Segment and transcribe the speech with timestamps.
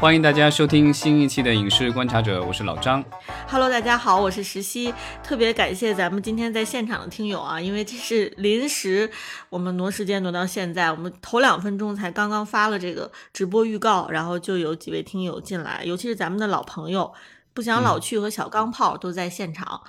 [0.00, 3.04] 欢迎大家收听新一期的《影视观察者》，我是老张。
[3.48, 4.94] Hello，大家好，我是石溪。
[5.24, 9.10] 特别感谢咱们今天在现场的听友啊，因为这是临时，
[9.50, 17.12] 我们挪时间挪到现在，我们头两分钟才刚刚发了这个直播预告，然后就有几位听友进来，尤其是咱们的老朋友
[17.52, 19.82] 不想老去和小钢炮都在现场。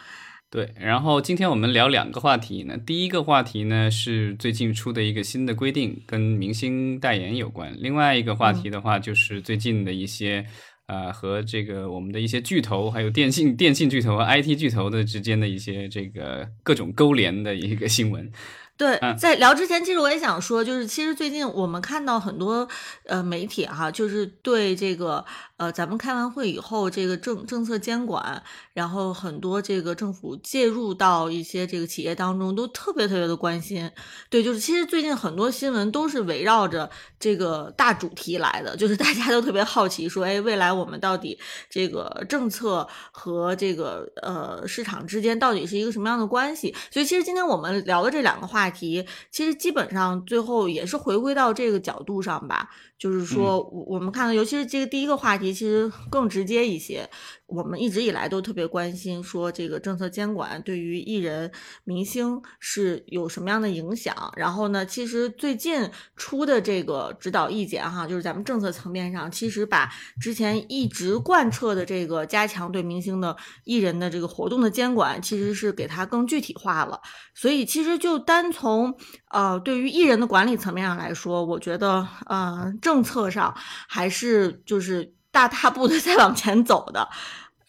[0.52, 2.75] 对，然后今天我们聊两个话题呢。
[2.75, 7.71] 第一个话题呢是最近出的一个新的规定，跟明星代言有关。
[7.78, 10.43] 另外一个话题的话，就是最近的一些
[10.88, 18.32] 呃和这个我们的一些巨头，还有电信电信巨头和 IT 巨头的之间的一些这个各种勾连的一个新闻。
[18.75, 22.68] 对，在聊之前，其实我也想说，就是其实最近我们看到很多
[23.05, 25.24] 呃媒体哈，就是对这个。
[25.59, 28.41] 呃，咱们开完会以后，这个政政策监管，
[28.73, 33.91] 然后很多这个政府介入到一些这个企业当中，都特别特别的关心。
[34.30, 41.38] 对，就是其实最近很多新闻都是围绕着这个大主题来的，就是大家都特别好奇，说，哎，未来我们到底
[41.69, 46.73] 这个政策和这个呃市场之间到底是一个什么样的关系？
[46.89, 52.69] 所以，其实今天我们聊的这两个话题，其实基本上最后也是回归到这个角度上吧。
[53.00, 57.09] 就是说，我我们看到，尤其是这个第一个话题，其实更直接一些。
[57.50, 61.52] 我们一直以来都特别关心，说这个政策监管对于艺人、
[61.83, 64.31] 明星是有什么样的影响。
[64.38, 69.89] 然后呢，其实最近出的这个指导意见，哈，就是咱们政策层面上，其实把
[70.22, 77.02] 之前一直贯彻的这个加强对明星的艺人的这个活动的监管，其实是给它更具体化了。
[77.34, 78.95] 所以，其实就单从
[79.31, 83.56] 呃对于艺人的管理层面上来说，我觉得呃政策上
[83.88, 85.13] 还是就是。
[85.31, 87.08] 大踏步的在往前走的，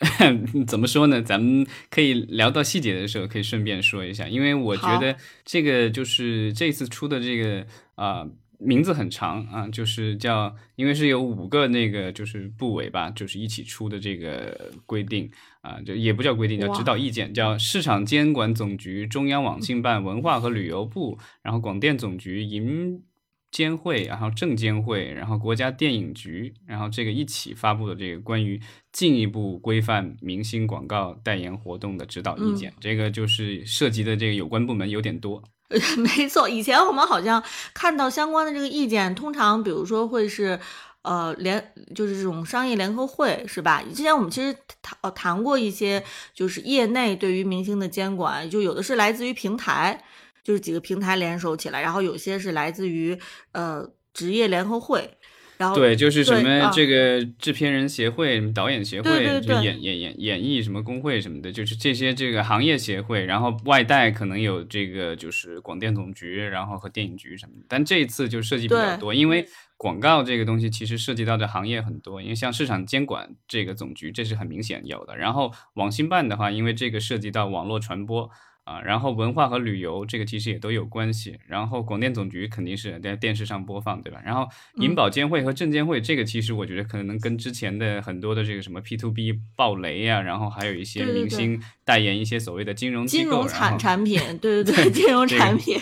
[0.66, 1.20] 怎么说呢？
[1.20, 7.66] 咱们可以聊到细节的时候，可以顺便说一下，因为我觉得这个就是这次出的这个
[7.97, 8.27] 啊
[8.58, 23.03] 名字很长啊，就是叫，因为是有五个那个就是部委吧，就是一起出的这个规定啊，就也不叫规定，叫指导意见，叫市场监管总局、中央网信办、文化和旅游部，然后广电总局、银。
[23.50, 28.61] 监会，然后证监会，然后国家电影局，然后这个一起发布的这个关于
[28.93, 35.43] 进一步规范明星广告代言活动的指导意见，这个就是涉及的这个有关部门有点多。
[35.99, 37.43] 没错，以前我们好像
[37.75, 40.59] 看到相关的这个意见，通常比如说会是
[41.03, 43.83] 呃联，就是这种商业联合会，是吧？
[43.94, 46.03] 之前我们其实谈谈过一些，
[46.34, 50.03] 就是业内对于明星的监管，就有的是来自于平台。
[50.43, 53.19] 就是几个平台联手起来，然后有些是来自于
[53.53, 55.11] 呃职业联合会，
[55.59, 59.25] 然后对，就是什么这个制片人协会、导演协会、
[59.62, 67.67] 演演演演艺什么工会什么的，就是这些这个行业协会，然后外带可能有这个就是广电总局，然后和电影局什么的。
[67.69, 69.47] 但这一次就涉及比较多，因为
[69.77, 75.17] 广告这个东西其实涉及到的行业很多，因为像市场监管这个总局，这是很明显有的。
[75.17, 78.31] 然后网信办的话，因为这个涉及到网络传播。
[78.70, 84.22] 啊，然后文化和旅游这个其实也都有关系，然后广电总局肯定是在电视上播放，对吧？
[84.25, 95.76] 然后银保监会和证监会这个其实我觉得可能跟之前的很多的这个什么 P to B 爆雷呀，然后还有一些明星代言一些所谓的金融金融产产品，对对 对，金融产品。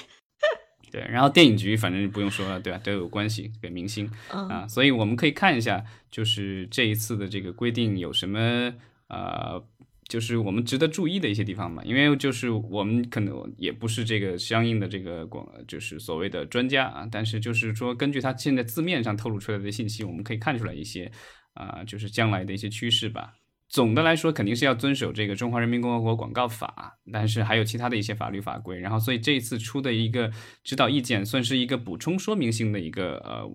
[0.91, 2.81] 对，然后电影局反正就不用说了，对吧？
[2.82, 8.72] 都有关系给明星啊，所以我们可以看一下，就是这一次的这个规定有什么
[9.09, 9.62] 呃。
[10.09, 21.13] 就是我们值得注意的一些地方嘛，因为就是我们可能也不是这个相应的这个广，就是所谓的专家啊，但是就是说根据它现在字面上透露出来的信息，我们可以看出来一些
[21.53, 23.35] 啊，就是将来的一些趋势吧。
[23.69, 28.81] 总的来说，肯定是要遵守这个《中华人民共和国广告法》，但是还有其他的一些法律法规。
[28.81, 30.33] 然后，所以这一次出的一个
[30.65, 33.47] 指导意见，算是一个补充说明性的一个呃。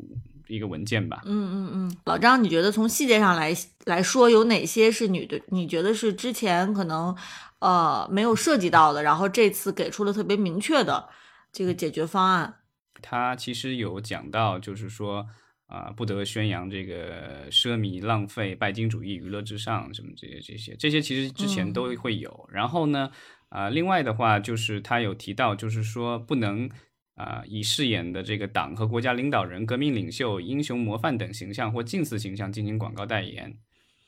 [0.48, 1.22] 一个文件吧。
[1.26, 3.54] 嗯嗯嗯，老张，你觉得从细节上来
[3.86, 5.42] 来说，有哪些是你的？
[5.50, 7.16] 你觉得是之前可能
[7.60, 11.10] 呃没有涉及到的，然后这次给出了特别明确的
[11.52, 12.56] 这个解决方案？
[13.02, 15.26] 他其实有讲到，就是说
[15.68, 22.50] 啊，不得宣扬这个奢靡、浪费、拜金主义、娱乐至上什么这些这些这些，其实之前都会有。
[22.52, 23.12] 然后呢，
[23.50, 26.70] 啊，另外的话就是他有提到，就是说不能。
[27.16, 33.56] 啊，以饰演的这个党和国家领导人、革命领袖、英雄模范等形象或近似形象进行广告代言，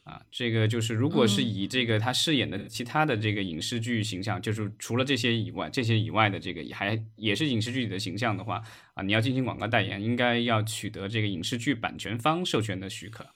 [0.04, 8.64] 啊，这个就是如果是以这个他饰演的其他的这个影视剧形象，就是除了这些以外，这些以外的这个还也是影视剧里的形象的话，
[8.96, 13.35] 啊，你要进行广告代言，应该要取得这个影视剧版权方授权的许可。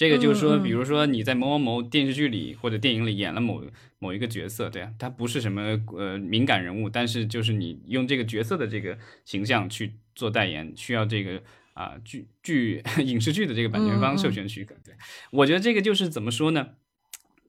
[0.00, 3.62] 这个就是说，比如说你在某某某电视剧里或者电影里演了某
[3.98, 11.42] 某一个角色，对啊，他不是什么呃敏感人物，但是就是你用这个角色的这个形象去做代言，需要这个
[11.74, 14.74] 啊剧剧 影视剧的这个版权方授权许可。
[14.82, 14.94] 对，
[15.32, 16.68] 我觉得这个就是怎么说呢？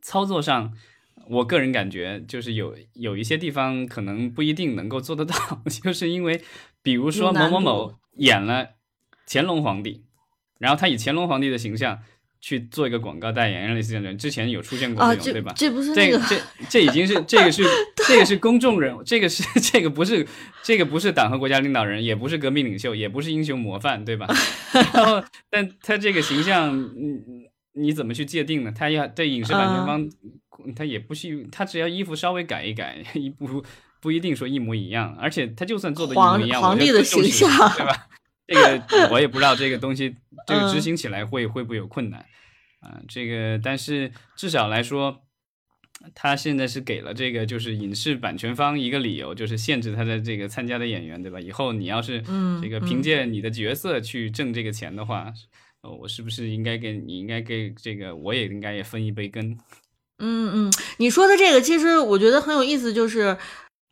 [0.02, 0.74] 操作上，
[1.30, 5.36] 我个人感觉就是有有一些地方可能不一定能够做得到，
[5.82, 6.42] 就是因为
[6.84, 8.72] 比如说某某某演了
[9.26, 10.04] 乾隆皇帝，
[10.60, 12.02] 然后他以乾隆皇帝的形象。
[12.42, 15.54] 去做一个广告代言，类似这种，之前有出现过这种，对吧？
[15.56, 16.36] 这不是这个，这
[16.68, 17.64] 这已经是这个是
[18.08, 20.28] 这个是公众人物，这个是这个不是
[20.64, 24.28] 这个不是党和国家领导人，也不是革命领袖，也不是英雄模范，对吧？
[24.74, 28.74] 然后，但他这个形象，你你怎么去界定呢？
[28.76, 30.10] 他要对影视版权方，
[30.76, 33.64] 他也不是他只要衣服稍微改一改， 一不
[34.02, 37.48] 不一定说一模一样，而且他就算做的一模一样，皇帝的形象，
[37.78, 38.08] 对吧？
[38.48, 40.14] 这个我也不知道，这个东西
[40.52, 42.20] 这个执行起来会会不会有困难
[42.82, 43.00] 啊？
[43.08, 45.22] 这个但是至少来说，
[46.14, 51.40] 他现在是给了这个就是影视版权方一个理由，就是限制他的这个参加的演员，对吧？
[51.40, 52.22] 以后你要是
[52.62, 55.32] 这个凭借你的角色去挣这个钱的话，
[55.82, 59.58] 我是不是应该给你应该给这个我也应该也分一杯羹？
[60.20, 63.38] 嗯嗯，你说的这个其实我觉得很有意思，就是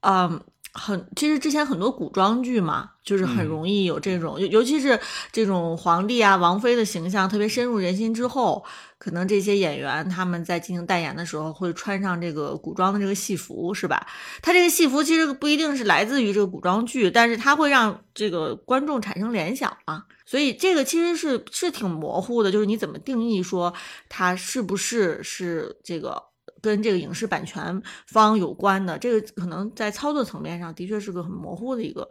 [0.01, 0.43] 嗯。
[0.73, 4.99] 很，其实之前很多古装剧嘛，就是很容易有这种，尤尤其是
[5.31, 8.63] 这种皇帝啊、王妃的形象特别深入人心之后，
[8.97, 14.05] 可能这些演员他们在进行代言的时候会穿上这个古装的这个戏服，是吧？
[14.41, 23.73] 他这个戏服其实不一定是来自于这个古装剧，但是它会让这个观众产生联想嘛，所以这个其实是是挺模糊的，就是你怎么定义说
[24.07, 26.28] 它是不是是这个。
[26.61, 32.09] 跟这个影视版权方有关的，这个可能在操作层面上的确是个很模糊的一个，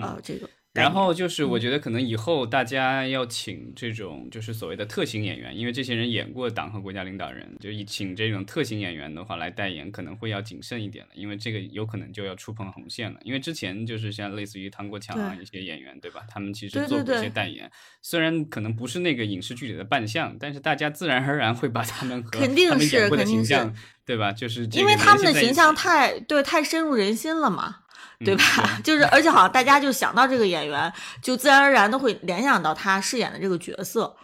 [0.00, 0.48] 呃，这个。
[0.72, 13.18] 然后就是，我觉得可能以后大家要请这种就是所谓的特型演员，因为这些人演过党和国家领导人，就以请这种特型演员的话来代言，可能会要谨慎一点了，因为这个有可能就要触碰红线了。
[13.24, 16.22] 因为之前就是像类似于唐国强啊一些演员，对吧？
[16.28, 17.68] 他们其实做过一些代言，
[18.00, 23.72] 虽然可能不是那个影视剧里的扮相，但是大家自然而然会把他们和肯定是肯定是，
[24.06, 24.30] 对吧？
[24.30, 27.79] 就是因为他们的形象太对太深入人心了嘛。
[28.24, 28.44] 对吧？
[28.84, 34.16] 就是，而且好像大家就想到这个演员，就自然而然的会联想到他饰演的这个角色。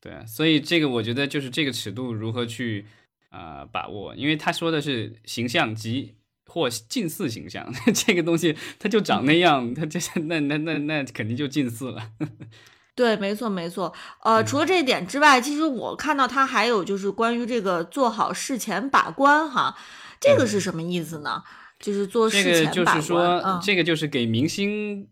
[0.00, 2.86] 对，所以这个我觉得就是这个尺度如何去
[3.28, 6.16] 啊把握，因为他说的是形象及
[6.46, 12.10] 或近似形象， 这个东西他就长那样，他这那那那那肯定就近似了。
[12.96, 13.94] 对，没错没错。
[14.24, 19.76] 呃，除了这一点之外，其实我看到他还有就是关于这个做好事前把关哈，
[20.20, 21.44] 这个是什么意思呢？
[21.80, 25.08] 就是做这个，就是说，这个就是给明星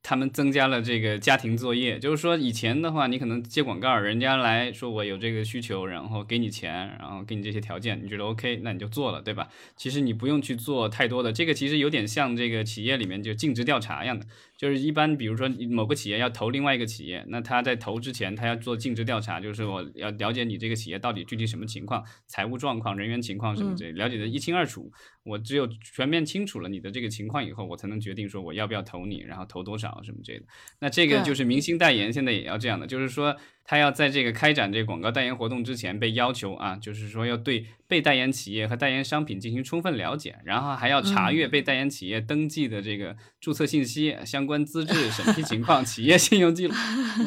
[0.00, 1.98] 他们增加了这个家庭作业。
[1.98, 9.48] 就是说，以前的话，你可能接广告，人家来说我有这个需求，然后给你钱，然后给你这些条件，你觉得 OK，那你就做了，对吧？
[9.76, 11.32] 其实你不用去做太多的。
[11.32, 14.24] 这个其实有点像这个企业里面就尽职调查一样的。
[14.56, 24.90] 就是一般，比如说某个企业要投另外一个企业，那他在投之前，他要做尽职调查，就是我要了解你这个企业到底具体什么情况，财务状况、人员情况什么之类，了解的一清二楚。
[25.24, 30.44] 我只有全面清楚了你的这个情况以后，我才能决定说我要不要投你，然后投多少什么之类的。
[30.80, 33.36] 那这个就是明星代言，现在也要这样的，就是说。
[33.64, 46.74] 他要在这个开展这个广告代言活动之前，被要求啊，就是说要对被代言企业和代言商品进行充分了解，然后还要查阅被代言企业登记的这个注册信息、相关资质、审批情况、 企业信用记录，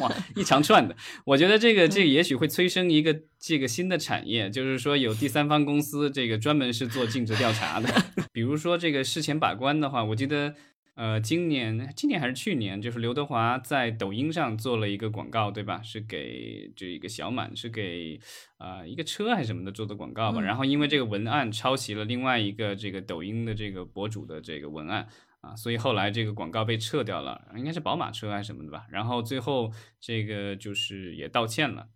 [0.00, 0.96] 哇，一长串的。
[1.24, 7.92] 我觉得这个这个也许会催生一个这个新的产业，就是说有第三方公司这个专门是做尽职调查的，
[8.32, 10.54] 比如说这个事前把关的话，我记得。
[10.98, 15.80] 呃，今年今年还是去年，就是刘德华在抖音上做了一个广告，对吧？
[15.80, 18.18] 是给这一个小满，是给
[18.56, 20.40] 啊一个车还是什么的做的广告吧。
[20.40, 25.06] 然后因为这个文案抄袭了另外一个这个抖音的这个博主的这个文案
[25.40, 28.84] 啊，所以后来这个广告被撤掉了，应该是宝马车还是什么的吧。
[28.90, 31.86] 然后最后这个就是也道歉了，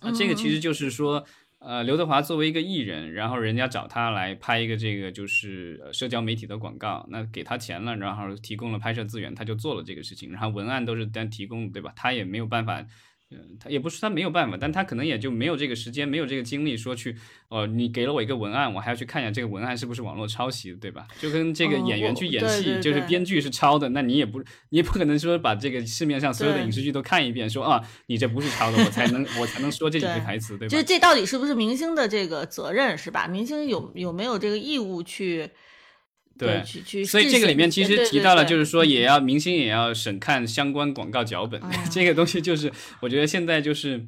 [0.00, 1.26] 那这个其实就是说。
[1.64, 11.92] 呃，刘德华作为一个艺人，然后人家找他来拍一个这个就是社交媒体的广告，那给他钱了，然后提供了拍摄资源，他就做了这个事情，然后文案都是单提供，对吧？
[11.94, 12.84] 他也没有办法。
[13.32, 17.16] 嗯，他也不是他没有办法，但他可能也就没有这个时间，没有这个精力说去，
[17.48, 21.06] 哦，你给了我一个文案，我还要去看一下这个文案是不是网络抄袭的，对吧？
[21.20, 30.76] 就跟这个演员去演戏，就是编剧是抄的，那你也不，你也不可能说把这个市面上所有的影视剧都看一遍，说啊，你这不是抄的，我才能我才能说这几句台词，对吧？
[30.76, 33.26] 就这到底是不是明星的这个责任是吧？
[33.26, 35.50] 明星有有没有这个义务去？
[36.38, 36.62] 对，
[37.04, 41.60] 所以这个里面其实提到了，就是说也要明星也要审看相关广告脚本，
[41.90, 44.06] 这个东西就是我觉得现在就是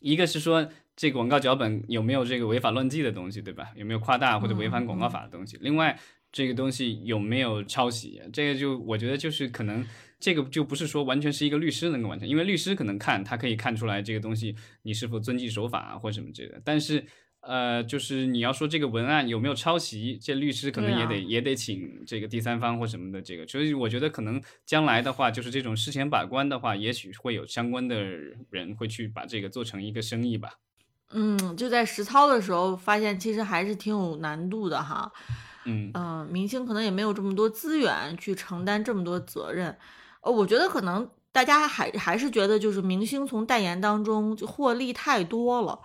[0.00, 3.68] 一个是说这个广告脚本有没有这个违法乱纪的东西，对吧？
[3.76, 5.56] 有没有夸大或者违反广告法的东西？
[5.60, 5.98] 另外
[6.30, 8.20] 这个东西有没有抄袭？
[8.32, 9.86] 这个就我觉得就是可能
[10.18, 17.04] 这个就不是说完全是一个律师能够完成，因为律师可能看他可以看出来这个东西你是否遵纪守法或什么之类的，但是。
[17.46, 28.02] 呃，就是你要说这个文案有没有抄袭，这律师可能也得也得请这个第三方或什么的这个，所以我觉得可能将来的话，就是这种事前把关的话，也许会有相关的
[28.50, 30.54] 人会去把这个做成一个生意吧。
[31.10, 35.12] 嗯，就在实操的时候发现，其实还是挺有难度的哈。
[35.66, 39.76] 嗯嗯，明星可能也没有这么多资源去承担这么多责任。
[40.22, 45.78] 呃，我觉得可能大家还还是觉得，就是明星从代言当中获利太多了。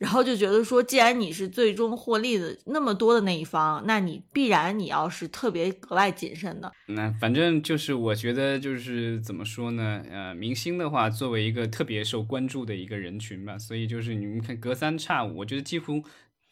[0.00, 6.72] 然后就觉得说，既然你是最终获利的那么多的那一方，那你必然你要是特别格外谨慎的。
[6.86, 10.02] 那反正就是我觉得就是怎么说呢？
[10.10, 16.02] 呃，明星的话，作为一个特别受关注的一个人群吧，所以就是你们看隔三差五，我觉得几乎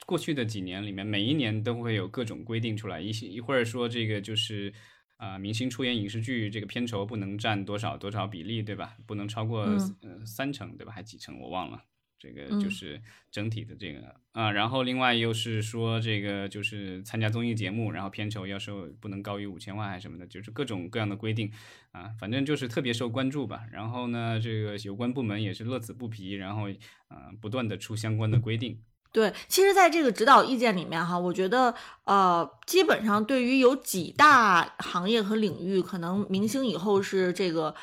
[0.04, 4.70] 过去的几年里面，每一年都会有各种规定出来，一些一会儿说这个就是
[5.16, 8.94] 啊，明星出演影视剧这个片酬不能占多少多少比例，对吧？
[9.06, 10.92] 不能超过呃三成，对吧？
[10.92, 11.82] 还几成我忘了。
[12.18, 21.50] 这个就是整体的这个啊，然后另外又是说这个就是参加综艺节目，然后片酬要收不能高于五千万还是什么的，就是各种各样的规定
[21.92, 23.62] 啊，反正就是特别受关注吧。
[23.70, 26.68] 然后呢，这个有关部门也是乐此不疲，然后
[27.06, 28.80] 啊不断的出相关的规定。
[29.10, 37.74] 对，其实，在这个指导意见里面哈，我觉得呃，基本上对于有几大行业和领域，可能明星以后是这个。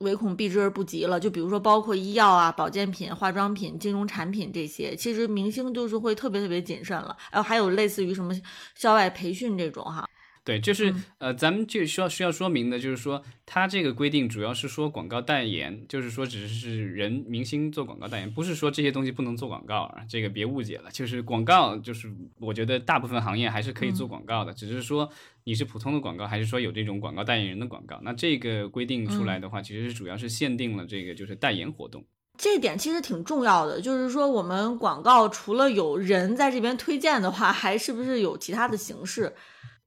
[0.00, 7.16] 唯恐避之而不及了，就比如说包括医药啊、保健品、化妆品、金融产品这些，其实明星就是会特别特别谨慎了。
[7.30, 8.34] 然后还有类似于什么
[8.74, 10.08] 校外培训这种哈。
[10.42, 20.90] 对，就是呃，咱们就需要需要说明的，就是说，它这个规定主要是说广告代言，就是说，只是人明星做广告代言，不是说这些东西不能做广告啊，这个别误解了。
[20.90, 25.08] 就是广告，就是我觉得大部分行业还是可以做广告的，只是说
[25.44, 27.98] 你是普通的广告，还是说有这种广告代言人的广告。
[28.02, 32.04] 那这个规定出来的话，其实是主要是限定了这个就是代言活动。
[32.38, 39.34] 这点其实挺重要的，就是说我们广告除了有人在这边推荐的话，还是不是有其他的形式？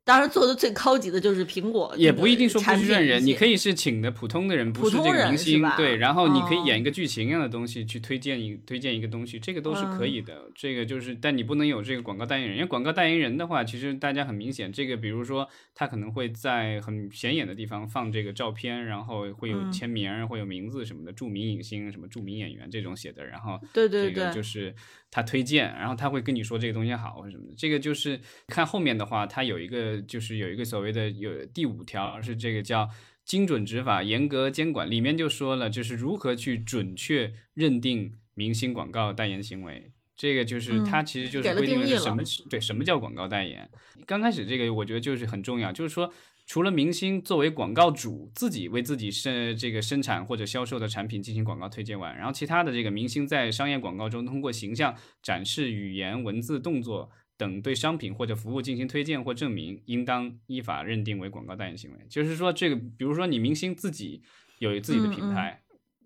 [0.06, 10.52] 当然，做的最高级的就是苹果，也不一定说不是人，你可以是请的普通的人，不是这个明星，对，然后你可以演一个剧情一样的东西去推荐一推荐一个东西，这个都是可以的。
[10.54, 24.76] 这个就是，但你不能有这个广告代言人，因为广告代言人的话，其实大家很明显，这个比如说他可能会在很显眼的地方放这个照片，然后会有签名，会有名字什么的，著名影星什么著名演员这种写的，然后对对对，就是。
[25.14, 27.54] 他推荐，然后他会跟你说这个东西好或者什么的。
[27.56, 32.90] 这个就是看后面的话，它有一个就是有一个所谓的有第五条是这个叫
[33.24, 39.92] 精准执法、严格监管，里面就说了就是如何去准确认定明星广告代言行为。
[40.16, 43.70] 这个就是它其实就是规定了什么对什么叫广告代言。
[44.08, 46.12] 刚开始这个我觉得就是很重要，就是说。
[46.46, 61.98] 除了明星作为广告主自己为自己生这个生产或者销售的产品进行广告推荐外，然后其他的这个明星在商业广告中通过形象展示、语言、文字、动作等对商品或者服务进行推荐或证明，应当依法认定为广告代言行为。
[62.10, 64.22] 就是说，这个比如说你明星自己
[64.60, 65.62] 有自己的品牌，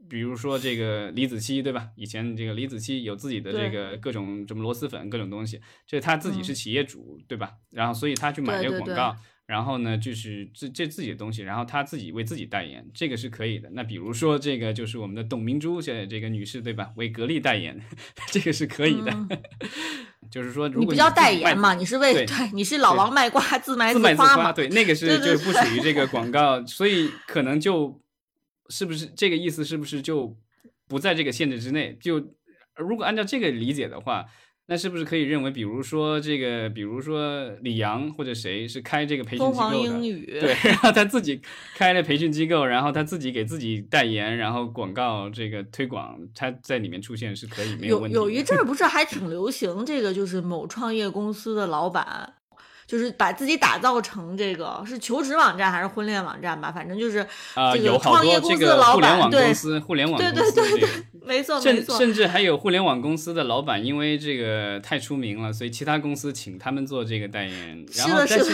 [0.08, 1.90] 比如说这个李子柒，对吧？
[1.96, 7.54] 以前这个李子柒有自己的这个各种什么螺蛳粉各种东西，这他自己是企业主，对吧？
[7.72, 9.16] 然后所以他去买这个广告。
[9.48, 13.70] 然后呢，就是这这自己的东西，然后他自己为自己代言，这个是可以的。
[13.72, 16.92] 那比如说这个就是我们的董明珠现在这个女士，对吧？
[16.98, 17.82] 为格力代言，
[18.30, 19.18] 这个是可以的。
[20.30, 24.52] 就是说，如果你不叫代言嘛，你是为对，你是老王卖瓜自卖自夸嘛？
[24.52, 28.02] 对，那个是就不属于这个广告，所以可能就
[28.68, 29.64] 是不是这个意思？
[29.64, 30.38] 是不是就
[30.90, 31.98] 不在这个限制之内？
[32.02, 32.34] 就
[32.76, 34.26] 如果按照这个理解的话。
[34.70, 40.42] 那是不是可以认为，比如说这个，比如说李阳或者谁是开这个培训机构的？
[40.42, 41.42] 对，然后他自己
[41.76, 48.16] 开了培训机构，然后他自己给自己代言，然后广告这个推广，他在里面出现是可以没有问题。
[48.16, 52.34] 有有一阵儿 不是还挺流行这个，就是某创业公司的老板。
[52.88, 57.28] 就是把自己打造成这个是求职网站还是婚恋网站吧，反正就是
[57.74, 60.90] 这个创业公司的老板，对，互联网对对对对，
[61.26, 67.86] 没错没错，甚至还有互联网公司的老板，因为这个太出名了，所以其他公司请他们做这个代言人。
[67.94, 68.52] 然后，但是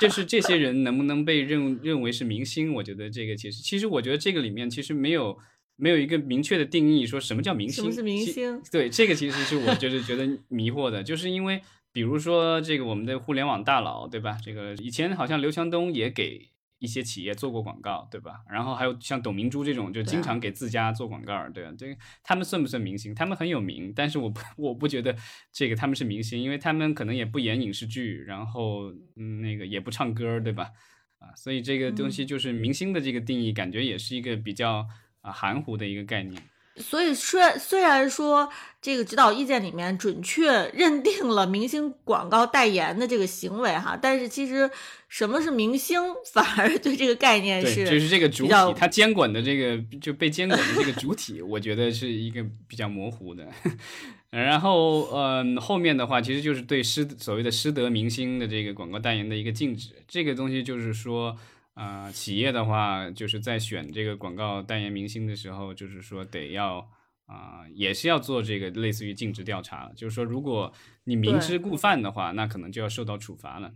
[0.00, 2.74] 就是这些人能不能被认认为是明星？
[2.74, 5.38] 我觉得这个其实，其实我觉得这个里面其实没有
[5.76, 7.84] 没有一个明确的定义，说什么叫明星？
[7.84, 8.60] 什么是明星？
[8.72, 11.62] 对，这个其实是我就是觉得迷惑的，就是因为。
[11.96, 14.36] 比如说这个我们的互联网大佬，对吧？
[14.44, 18.42] 这个以前好像刘强东也给一些企业做过广告，对吧？
[18.50, 21.72] 然后还有像董明珠这种，就经常给自家做广告，对吧？
[21.78, 23.14] 这个他们算不算明星？
[23.14, 25.16] 他们很有名，但是我不我不觉得
[25.50, 30.72] 这个他们是明星，因为他们可能也不演影视剧，然后嗯那个也不唱歌，对吧？
[31.18, 34.86] 啊，所以这个东西就是明星的这个定义，感觉也是一个比较
[35.22, 36.42] 啊含糊的一个概念。
[36.78, 38.48] 所以，虽然虽然说
[38.82, 44.70] 这个指导意见里面准确 认定了明星广告代言的这个行为哈，但是其实
[45.08, 45.98] 什么是明星，
[46.32, 53.46] 反而对这个概念是就是这个主体，它监管的这个就被监管的这个主体，我觉得是一个比较模糊的。
[54.30, 61.36] 然后，嗯，后面的话其实就是对师所谓的师德明星的这个广告代言的一个禁止，这个东西就是说。
[61.76, 66.88] 啊，企业的话，就是在选这个广告代言明星的时候，就是说得要
[67.26, 69.92] 啊，也是要做这个类似于尽职调查。
[69.94, 70.72] 就是说，如果
[71.04, 73.74] 你明知故犯的话，那可能就要受到处罚了。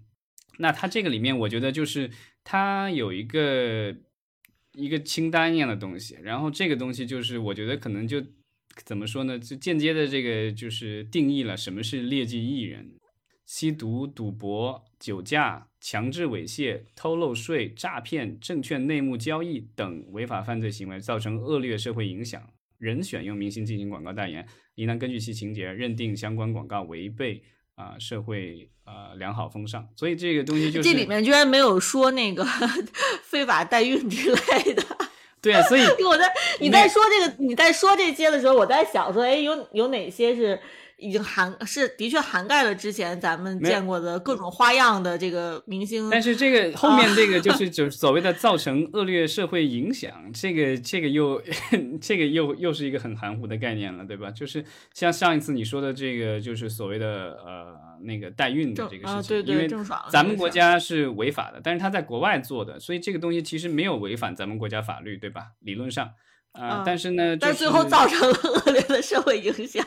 [0.56, 2.10] 那它这个里面，我觉得就是
[2.42, 3.94] 它有一个
[4.72, 8.24] 一个清单一样的东西，然后这个东西就是我觉得可能就
[8.84, 12.92] 怎么说呢，就间接的这个就是定义了什么是劣迹艺人。
[13.44, 22.42] 吸毒、赌博、酒驾、强制猥亵、偷漏税、诈骗、证券内幕交易等违法犯罪行为，造成恶劣社会影响，
[22.76, 27.42] 人选用明星进行广告代言，应当根据其情节认定相关广告违背
[27.76, 29.88] 啊社会啊良好风尚。
[29.96, 32.44] 所以这个东西就是这里面居然没有说那个
[33.24, 34.84] 非法代孕之类的。
[35.40, 40.60] 对啊，所以 我在你在说这个你在说这些的时候，我在想说，哎，有有哪些是？
[41.00, 51.42] 已经涵是的确涵盖了之前咱们见过的各种花样的这个明星，但是这个 后面这个就是就是所谓的造成恶劣社会影响，这个这个又
[52.00, 54.30] 这个又又是一个很含糊的概念了，对吧？
[54.30, 54.64] 就是
[54.94, 59.68] 像上一次你说的这个，就是所谓的呃那个代孕的这个事情，因为
[60.10, 65.48] 咱们国家是违法的，但是他在国外做的，所以这个东西其实没有违反咱们国家法律，对吧？
[65.60, 66.10] 理论上
[66.52, 69.84] 啊，但是呢，但最后造成了恶劣的社会影响。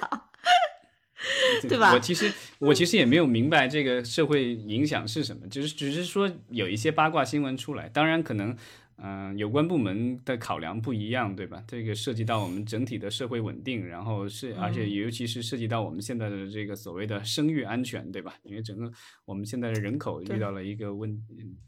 [1.67, 1.93] 对吧？
[1.93, 8.55] 我其实我其实也没有明白这个社会影响是什么，就是只是说有一些八卦新闻出来，当然可能
[8.97, 11.63] 嗯有关部门的考量不一样，对吧？
[11.67, 18.35] 这个涉及到我们整体的社会稳定，然后是而且尤其是涉及到我们现在的这个所谓的生育安全，对吧？
[18.43, 18.91] 因为整个
[19.25, 21.17] 我们现在的人口遇到了一个问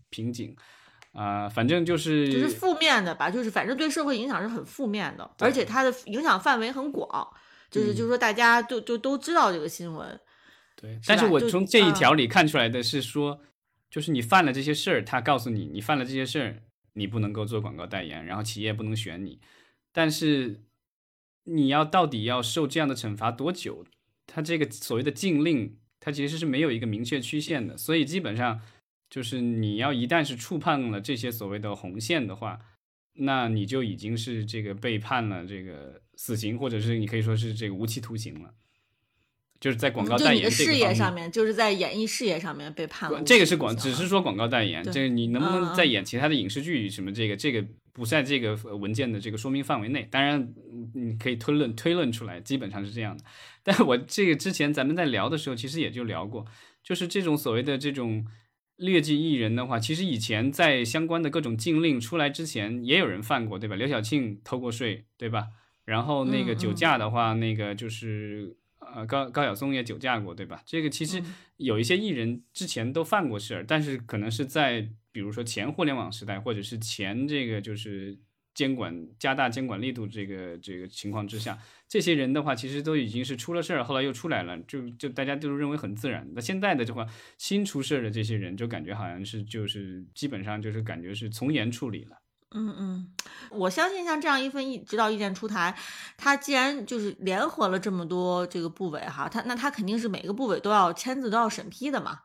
[0.09, 0.55] 瓶颈
[1.13, 7.27] 啊，反正就是就是负面的吧，就是反正对社会影响是很负面的，而且它的影响范围很广。
[7.69, 10.19] 就是就是说，大家都就都知道这个新闻，
[10.75, 10.99] 对。
[11.05, 13.41] 但是我从这一条里看出来的是说，
[13.89, 19.39] 就是你犯了这些事儿，他告诉你你犯了这些事儿，你不能够做广告代言，然后企业不能选你。
[19.91, 20.61] 但是
[21.43, 23.85] 你要到底要受这样的惩罚多久？
[24.27, 27.77] 他这个所谓的禁令，它其实是没有一个明确曲线的。
[27.77, 28.61] 所以基本上
[29.09, 32.59] 就是你要一旦是触碰了这些所谓的红线的话。
[33.17, 38.51] 那你就已经是这个背叛了这个死刑，或者是你可以说是这个无期徒刑了，
[39.59, 43.21] 就是在广告代言事业上面，就是在演艺事业上面被判了。
[43.23, 47.11] 这个是广，只是说广告代言，这个你能不能再演其他的影视剧什么？
[47.11, 50.07] 这个这个不在这个文件的这个说明范围内。
[50.09, 50.53] 当然，
[50.93, 53.23] 你可以推论推论出来，基本上是这样的。
[53.63, 56.45] 但我这个之前咱们在聊的时候，其实也就聊过，
[56.83, 58.25] 就是这种所谓的这种。
[58.77, 63.75] 劣迹艺人的话，其实以前在相关的各种禁令出来之前，也有人犯过，对吧？
[63.77, 65.47] 刘晓庆偷过税，对吧？
[65.85, 70.61] 然后那个酒驾的话，那个就是呃高高晓松也酒驾过，对吧？
[70.65, 71.23] 这个其实
[71.57, 78.17] 有一些艺人之前都犯过事儿，但是可能是在比如说前互联网时代，或者是前这个就是。
[78.55, 86.25] 监管加大监管力度，这个这个情况之下，这些人的话，其实都已经是出了事儿，后来又出来了，就就大家都认为很自然。
[86.33, 87.05] 那现在的这话，
[87.37, 92.15] 新出事儿的这些人，就感觉好像是就是基本上就是感觉是从严处理了。
[92.51, 93.07] 嗯嗯，
[93.49, 95.75] 我相信像这样一份意指导意见出台，
[96.17, 102.19] 他既然就是联合了这么多这个部委哈，他那他肯定是每个部委都要签字都要审批的嘛。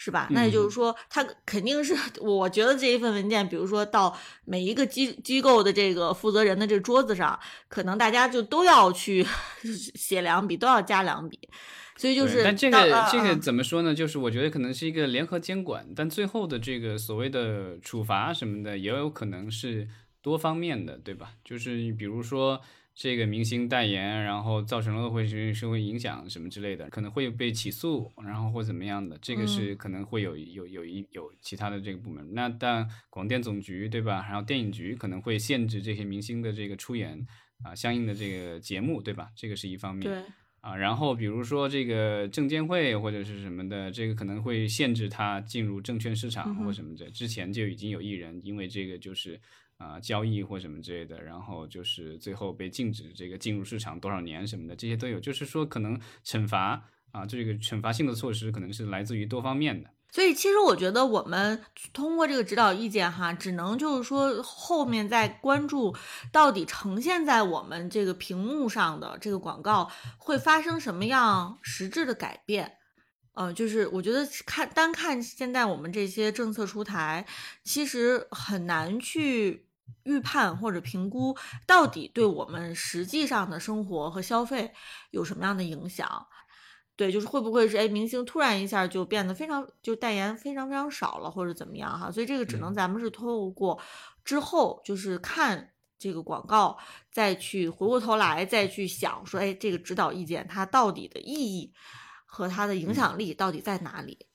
[0.00, 0.28] 是吧？
[0.30, 1.92] 那也就是说，他肯定是，
[2.22, 9.26] 我觉得这一份文件，比如说到每一个机机构的这个负责人的这桌子上，可能大家就都要去
[9.96, 11.36] 写两笔，都要加两笔。
[11.98, 13.94] 所以就是，但这个这个怎么说呢？
[13.94, 19.86] 就是我觉得可能是一个联合监管，但最后的这个所谓的处罚什么的，也有可能是
[20.22, 21.34] 多方面的，对吧？
[21.44, 22.58] 就是比如说。
[23.00, 32.34] 这个明星代言，然后造成了恶会社会影响什么之类的，可能会被起诉，然后或怎么样的，这个是可能会有有有一有其他的这个部门。
[32.34, 34.26] 那但广电总局对吧？
[34.28, 37.24] 然后电影局可能会限制这些明星的这个出演
[37.62, 39.28] 啊，相应的这个节目对吧？
[39.36, 40.24] 这个是一方面。
[40.68, 40.72] 对。
[40.72, 47.10] 啊，然后比如说这个证监会或者是什么的，这个可能会限制他进入证券市场或什么的。
[47.10, 49.40] 之前就已经有艺人因为这个就是
[49.78, 55.18] 啊交易或什么之类的，然后就是最后被禁止这个进入市场多少年什么的，这些都有。
[55.18, 59.88] 就是说可能惩罚啊，这个惩罚性的措施可能是来自于多方面的。
[60.10, 65.94] 所以，其实我觉得我们通过这个指导意见哈，只能就是说后面再关注
[66.32, 72.78] 到底呈现在我们这个屏幕上的这个广告会发生什么样实质的改变。
[73.34, 77.24] 呃，就是我觉得看单看现在我们这些政策出台，
[77.62, 79.68] 其实很难去
[80.02, 84.72] 预判或者评估到底对我们实际上的生活和消费
[85.10, 86.26] 有什么样的影响。
[86.98, 92.10] 对，就是会不会是哎，明星突然一下就变得非常就代言非常非常少了，或者怎么样哈？
[92.10, 93.80] 所以这个只能咱们是透过
[94.24, 96.76] 之后就是看这个广告，
[97.12, 101.72] 再去回过头来再去想说，哎，这个指导意见它到底的意义
[102.26, 104.26] 和它的影响力到底在哪里？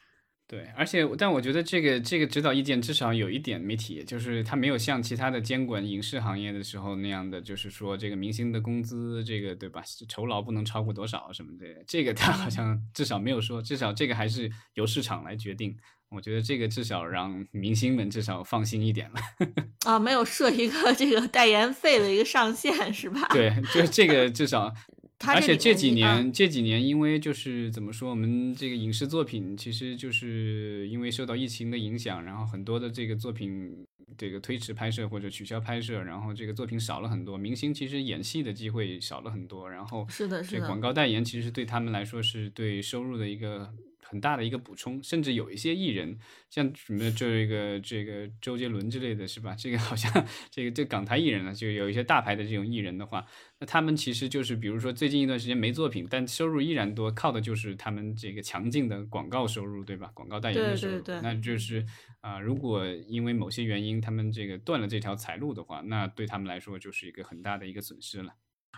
[0.45, 9.81] 对，而且但我觉得这个这个指导意见至少有一点没提，就是它没有像其他的监管影视行业的时候那样的，就是说这个明星的工资，这个对吧？
[10.07, 15.75] 酬劳不能超过多少什么的，这个他好像至少没有说，至少这个还是由市场来决定。
[16.09, 19.19] 我觉得这个至少让明星们至少放心一点了。
[19.87, 23.27] 啊，没有设一个这个代言费的一个上限是吧？
[23.31, 24.71] 对，就是这个至少。
[25.27, 33.85] 而且这几年，这几年因为就是怎么说，我们这个影视作品其实就是因为受到疫情的影响，然后很多的这个作品
[34.17, 43.73] 这个推迟拍摄或者取消拍摄，然后这个作品少了很多，明星其实演戏的机会少了很多，然后是的，是的，广告代言其实对他们来说是对收入的一个。
[44.13, 46.19] 很大的一个补充，甚至有一些艺人，
[46.51, 49.55] 像什么这个这个周杰伦之类的是吧？
[49.57, 53.25] 这个好像这个这港台艺人呢，就有一些大牌的这种艺人的话，
[53.59, 60.11] 那他们其实就是比如说最近一段时间没作品，但收入依然多，靠的就是他们这个强劲的广告收入，对吧？
[60.13, 61.83] 广告代言的收入，那就是
[62.21, 68.35] 啊，如果因为某些原因他们这个断了这条财路的话，那对他们来说就是一个很大的一个损失了。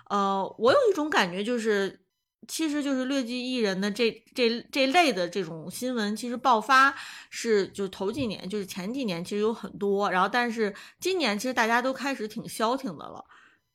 [0.10, 2.05] 呃，我有一种感觉就是。
[2.48, 6.96] 其实就是劣迹艺人的这这这类的这种新闻，其实爆发
[7.30, 13.24] 是就头几年，就是前几年其实有很多，然后但是今年其实大家都开始挺消停的了，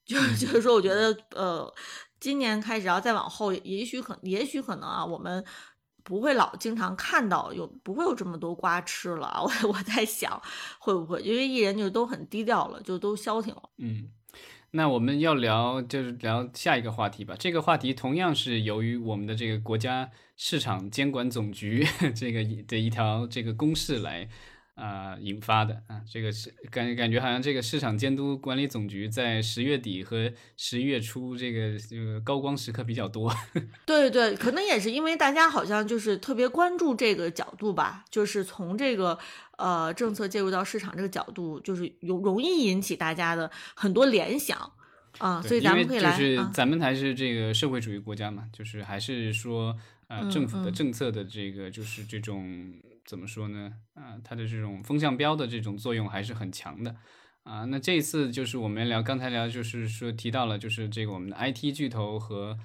[0.04, 1.74] 就是就是说，我觉得呃，
[2.18, 5.44] 今年开始，然后再往后，也许可也许可能啊，我们
[6.02, 10.40] 不会老经常看到有不会有这么多瓜吃了，我我在想
[10.78, 14.11] 会不会，因为艺人就都很低调了，就都消停了，嗯。
[14.72, 17.35] 那我们要聊，就是聊下一个话题吧。
[17.38, 24.28] 这个话题同样是由于我们的这个国家市场监管总局这个的一条这个公示来。
[24.76, 33.30] 啊，引发的啊，这个是感感觉好像这个市场监督管理总局在十月底和十一月初这个这个高光时刻比较多。
[33.85, 39.18] 对对，可能也是因为大家好像就是特别关注这个角度吧，就是从这个
[39.61, 44.59] 呃政策介入到市场这个角度，就是有容易引起大家的很多联想
[45.18, 49.77] 啊，所以咱们可以来，就是咱们还是这个社会主义国家嘛，就是还是说
[50.09, 52.73] 呃政府的政策的这个就是这种。
[53.07, 53.73] 怎么说呢？
[53.94, 56.94] 啊，它的这种风向标的这种作用还是很强的，
[57.42, 62.57] 啊，那这一次就是我们聊，刚才聊就是说提到了，就是这个我们的 IT 巨头和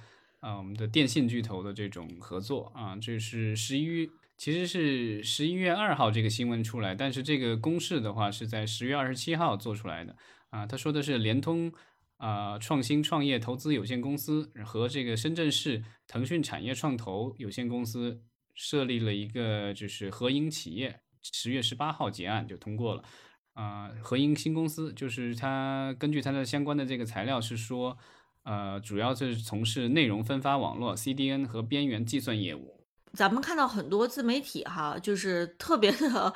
[0.42, 10.16] 啊我们的电信巨头的这种合作啊，这是十一月，其实是十一月二号这个新闻出来，但是这个公示的话是在十月二十七号做出来的，
[10.50, 11.72] 啊，他说的是联通
[12.18, 18.22] 啊创新创业投资有限公司和这个深圳市腾讯产业创投有限公司。
[18.58, 23.04] 设立了一个就是合营企业，十月十八号结案就通过了，
[23.52, 27.98] 啊，合营新公司就是它根据它的相关的这个材料是说，
[28.44, 32.75] 呃，主要是从事内容分发网络 CDN 和边缘计算业务。
[33.16, 36.34] 咱们看到很多自媒体哈，就是特别的，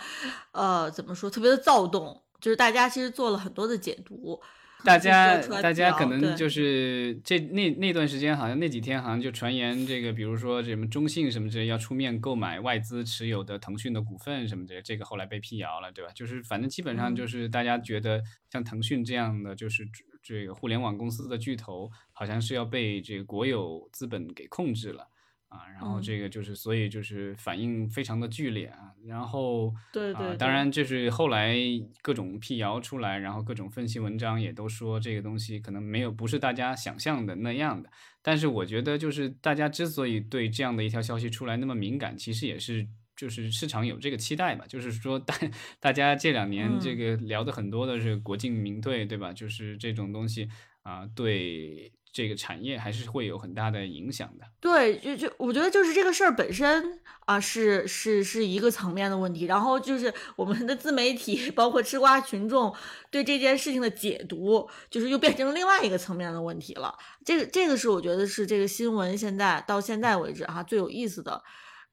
[0.52, 4.40] 呃，怎么说，特别的躁动，就是大家其实做了很多的解读。
[4.86, 16.10] 大家，大家可能就是这那那段时间，好像那几天好像就传言这个，比如说什么中信什么之类要出面购买外资持有的腾讯的股份什么之类，这个后来被辟谣了，对吧？
[16.16, 19.86] 就是反正基本上就是大家觉得像腾讯这样的就是
[20.24, 25.06] 这个互联网公司的巨头，好像是要被这个国有资本给控制了。
[25.50, 28.94] 啊，然后这个就是，所以就是反应非常的剧烈啊。
[29.06, 31.56] 然后，对对，当然就是后来
[32.02, 37.90] 各种辟谣出来，然后各种分析文章也都说这个东西可能没有不是大家想象的那样的。
[38.22, 44.66] 但是我觉得就是大家之所以对这样的一条消息出来那么敏感，其实也是就是市场有这个期待吧。
[44.68, 45.34] 就是说大
[45.82, 49.34] 大家这两年这个聊的很多的是国进民退，对吧？
[49.34, 50.48] 就是这种东西。
[50.82, 54.46] 啊，对这个产业还是会有很大的影响的。
[54.60, 59.46] 对，就就我觉得就是这个事儿本身啊，是是是一个层面的问题。
[59.46, 62.74] 然后就是我们的自媒体，包括吃瓜群众
[63.12, 66.98] 对这件事情的解读，就是又变成另外一个层面的问题了。
[67.24, 71.44] 这个这个是我觉得是这个新闻现在到现在为止哈最有意思的。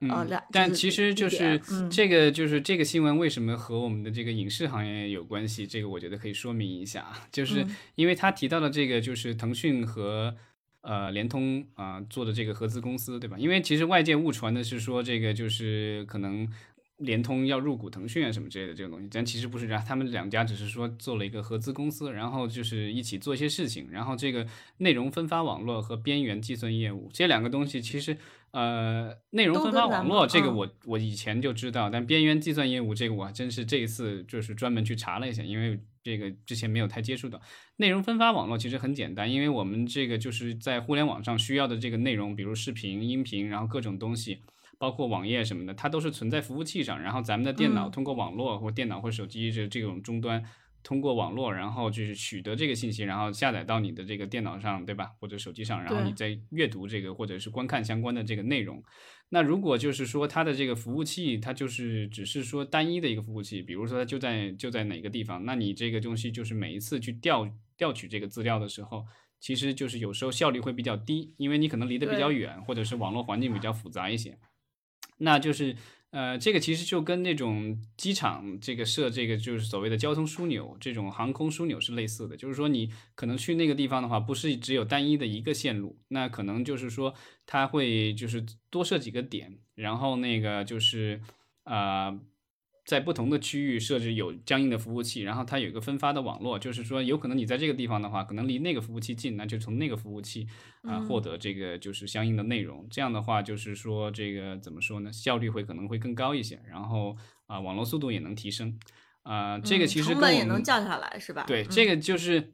[0.01, 0.11] 嗯，
[0.53, 1.59] 但其实就是
[1.91, 5.67] 这个，就是这个新闻为什么和我们的这个影视行业有关系？
[5.67, 10.37] 这个我觉得可以说明一下，就是因为他提到的这个，就是腾讯和
[10.83, 13.39] 呃联通啊做的这个合资公司，对吧？
[13.39, 16.47] 因为其实外界误传的是说这个就是可能
[16.99, 28.19] 联通要入股腾讯啊什么之类的这个东西，但其实不是这样，他们两家只是说做了一个合资公司，然后就是一起做一些事情，然后这个内容分发网络和边缘计算业务这两个东西其实。
[28.53, 37.39] 呃，内容分发网络这个我我以前就知道，但边缘计算业务这个我还真是这一次就是专门去查了一下，因为这个之前没有太接触到。
[37.77, 44.39] 内容分发网络其实很简单，因为我们这个就是在互联网上需要的这个内容，比如视频、音频，然后各种东西，
[44.79, 50.43] 包括网页什么的，它都是存在服务器上，然后咱们的电脑通过网络或电脑或手机这这种终端。
[50.87, 55.11] 通过网络，然后就是取得这个信息，然后下载到你的这个电脑上，对吧？
[55.19, 58.81] 或者手机上，然后你再阅读这个或者是观看相关的这个内容。
[59.31, 69.05] 那如果就是说它的这个服务器，它就是只是说单一的一个服务器，比如说它就在就在哪个地方，那你这个东西就是每一次去调调取这个资料的时候，
[69.41, 74.39] 其实就是有时候效率会比较低，因为你可能离得比较远，或者是网络环境比较复杂一些，
[75.19, 75.75] 那就是。
[76.17, 82.35] 呃，这个其实就跟那种机场这个设这个就是所谓的交通枢纽，这种航空枢纽是类似的。
[82.35, 91.21] 就是说，你可能去那个地方的话，不是只有单一的一个线路，那可能就是说，它会就是多设几个点，然后那个就是
[91.65, 92.19] 啊。
[92.87, 100.47] 在不同的区域设置有相应的服务器，然后它有一个分发的网络，就是说有可能你在这个地方的话，可能离那个服务器近，那就从那个服务器
[100.83, 102.87] 啊获得这个就是相应的内容。
[102.89, 105.13] 这样的话，就是说这个怎么说呢？
[105.13, 108.79] 效率会可能会更高一些，然后啊网络速度也能提升
[109.25, 109.59] 啊。
[109.59, 111.43] 这个其实成本也能降下来，是吧？
[111.49, 112.53] 对，这个就是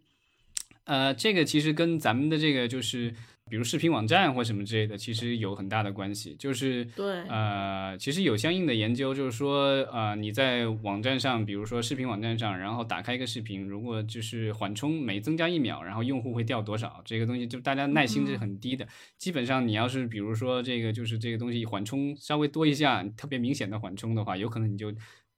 [0.85, 3.15] 呃，这个其实跟咱们的这个就是。
[3.53, 6.35] 比如视频网站或什么之类的，其实有很大的关系。
[6.37, 17.03] 就是对，呃，其实有相应的研究，就是说，呃，你在网站上，比如说视频网站上，然后打开一个视频，如果就是缓冲每增加一秒，然后用户会掉多少？
[17.05, 18.89] 这个东西就大家耐心是很低的。
[19.19, 24.91] 基本上你要是比如说这个就是这个东西缓冲稍微多一下，特别明显的缓冲的话，有可能你就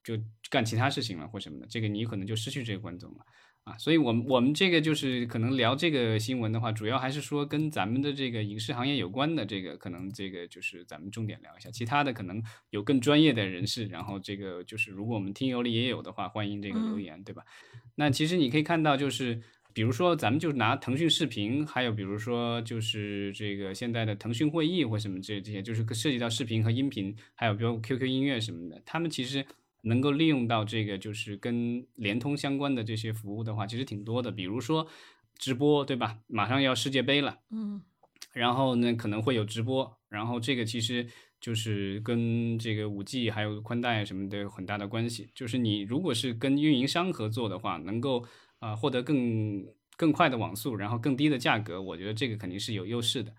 [0.05, 0.17] 就
[0.49, 3.17] 干其他事情了或什么的，这个你可能就失去这个观众了。
[3.65, 11.71] 啊，所以，我们我们这个就是可能聊这个新闻的话，主要还是说跟咱们的这个影视行业有关的这个，可能这个就是咱们重点聊一下。
[11.71, 17.41] 其他的可能有更专业的人士，然后这个就是如果我们听友里也有的话，欢迎这个留言，对吧？
[17.95, 19.41] 那其实你可以看到，就是
[19.73, 29.43] 比如说咱们就拿腾讯视频，还有比如说就是这个现在的腾讯会议或什么这这些，就是涉及到视频和音频，还有比如 QQ 音乐什么的，他们其实。
[29.85, 34.31] 能够利用到这个就是跟联通相关的这些服务的话，其实挺多的。
[34.31, 34.87] 比如说
[35.37, 36.17] 直播，对吧？
[36.27, 37.81] 马上要世界杯了，嗯，
[38.33, 41.07] 然后呢可能会有直播，然后这个其实
[41.39, 45.29] 就是跟这个五 G 还有宽带什么的有很大的关系。
[45.35, 48.25] 就是你如果是跟运营商合作的话，能够
[48.57, 53.31] 啊获得更更快的网速，然后更低的价格，我觉得这个肯定是有优势的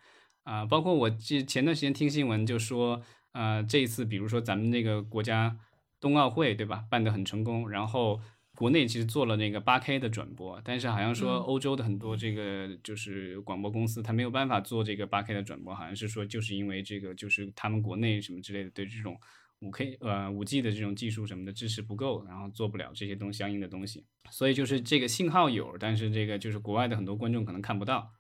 [0.45, 0.65] 啊。
[0.65, 5.59] 包括我记前段时间听新闻就说，呃，这一次比如说咱们那个国家。
[6.01, 8.21] 冬奥会对吧，办得很成功，然后
[8.55, 19.19] 国内其实做了那个八 K 的转播，但是好像说欧洲的很多这个就是广播公司，它没有办法做这个八 K 的转播，好像是说就是因为这个就是他们国内什么之类的对这种
[19.61, 28.13] 五 K 呃五 G 的这种技术什么的支持不够，然后做不了这些东相应的东西，所以就是这个信号有，但是这个就是国外的很多观众可能看不到。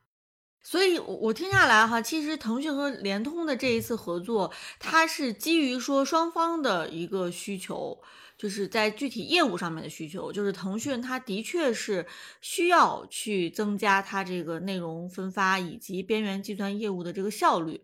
[0.69, 7.97] 所以，我我听下来哈，其实腾讯和联通的这一次合作，它是基于说双方的一个需求，
[8.37, 12.05] 就是在具体业务上面的需求，就是腾讯它的确是
[12.41, 17.81] 需要去增加它这个内容分发以及边缘计算业务的这个效率。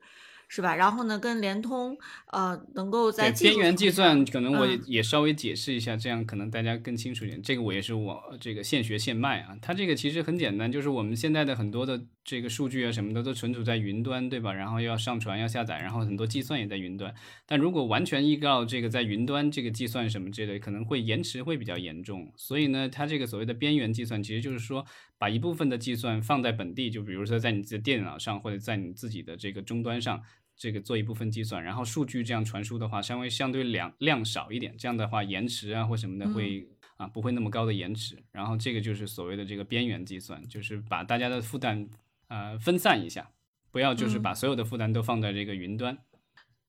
[0.54, 0.76] 是吧？
[0.76, 7.40] 然后呢，跟联通，呃，能够在边缘计算，可能我也稍微解释一下，这样可能大家更清楚一点。
[7.42, 9.56] 这个我也是我这个现学现卖啊。
[9.62, 14.52] 它这个其实很简单，就是我们现在的很多的这个数据啊什么的都存储在云端，对吧？
[14.52, 17.14] 然后要上传要下载，然后很多计算也在云端。
[17.46, 22.30] 但如果完全依靠这个在云端这个计算什么之类的，可能会延迟会比较严重。
[22.36, 24.84] 所以呢，它这个所谓的边缘计算，其实就是说
[25.16, 30.22] 把一部分的计算放在本地，就比如说在你自己的电脑上或者在你自己的这个终端上。
[30.62, 38.16] 这个做一部分计算，然后数据这样传输的话，稍微相对量量少一点，这样的话延迟啊或什么的会啊不会那么高的延迟。
[38.30, 41.88] 然后这个就是所谓的这个边缘计算，就是把大家的负担
[42.28, 43.28] 呃分散一下，
[43.72, 45.98] 不要就是嗯把所有的负担都放在这个云端。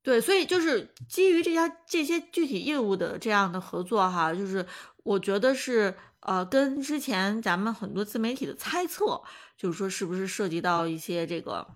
[0.01, 4.65] 对，所以就是基于这家这些具体业务的这样的合作哈，就是
[5.03, 9.21] 我觉得是呃，跟之前咱们很多自媒体的猜测，
[9.55, 11.67] 就是说是不是涉及到一些这个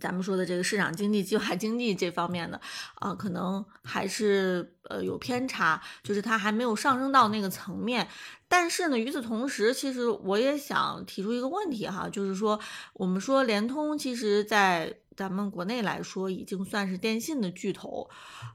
[0.00, 2.60] 咱们说的这个市场经济、计划经济这方面的
[2.96, 8.08] 啊、可能还是呃有偏差，就是它还没有上升到那个层面。
[8.48, 12.58] 但是呢，与此同时，其实我也想提出一个问题哈，就是说，
[12.94, 18.08] 我们说联通其实在咱们国内来说，已经算是电信的巨头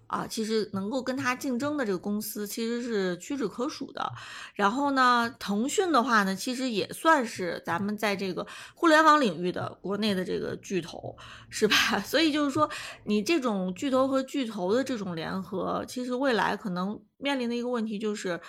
[0.07, 4.09] 啊，其实能够跟它竞争的这个公司其实是屈指可数的。
[4.55, 11.17] 然后呢，腾讯的话呢，其实也算是咱们在这个互联网领域的国内的这个巨头，
[11.49, 11.75] 是吧？
[12.07, 12.69] 所以就是说，
[13.03, 18.39] 你这种巨头和巨头的这种联合，其实未来可能面临的一个问题就是，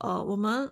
[0.00, 0.68] 呃，我们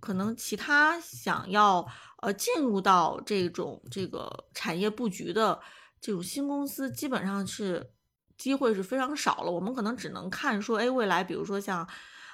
[0.00, 1.86] 可能其他想要
[2.22, 5.58] 呃进入到这种这个产业布局的
[6.02, 7.92] 这种新公司，基本上是
[8.36, 9.50] 机会是非常少了。
[9.50, 11.88] 我们可能只能看说，哎，未来比如说像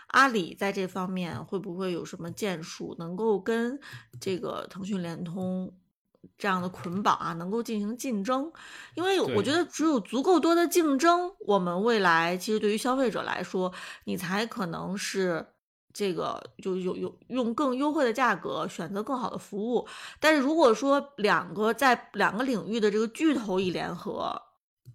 [0.09, 3.79] 阿里在这方面会不会有什么建树，能够跟
[4.21, 5.73] 这个腾讯、联通。
[6.37, 8.53] 这样的捆绑啊，能够进行竞争，
[8.97, 13.73] 因为我觉得只有足够多的竞争，我们未来其实对于消费者来说，
[14.05, 15.47] 你才可能是
[15.99, 19.85] 这个就有有用更优惠的价格选择更好的服务。
[20.21, 24.41] 但是如果说两个在两个领域的这个巨头一联合，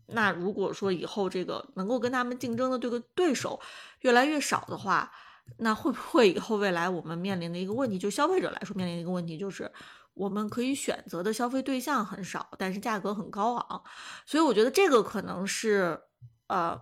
[0.08, 3.60] 那如果说以后这个能够跟他们竞争的这个对手
[4.00, 5.12] 越来越少的话，
[5.58, 9.70] 那会不会以后未来我们面临的一个问题，就消费者来说面临的一个问题就是，
[10.14, 13.84] 我们可以选择的消费对象很少，但是价格很高昂，
[14.26, 16.00] 所以我觉得这个可能是
[16.48, 16.82] 呃。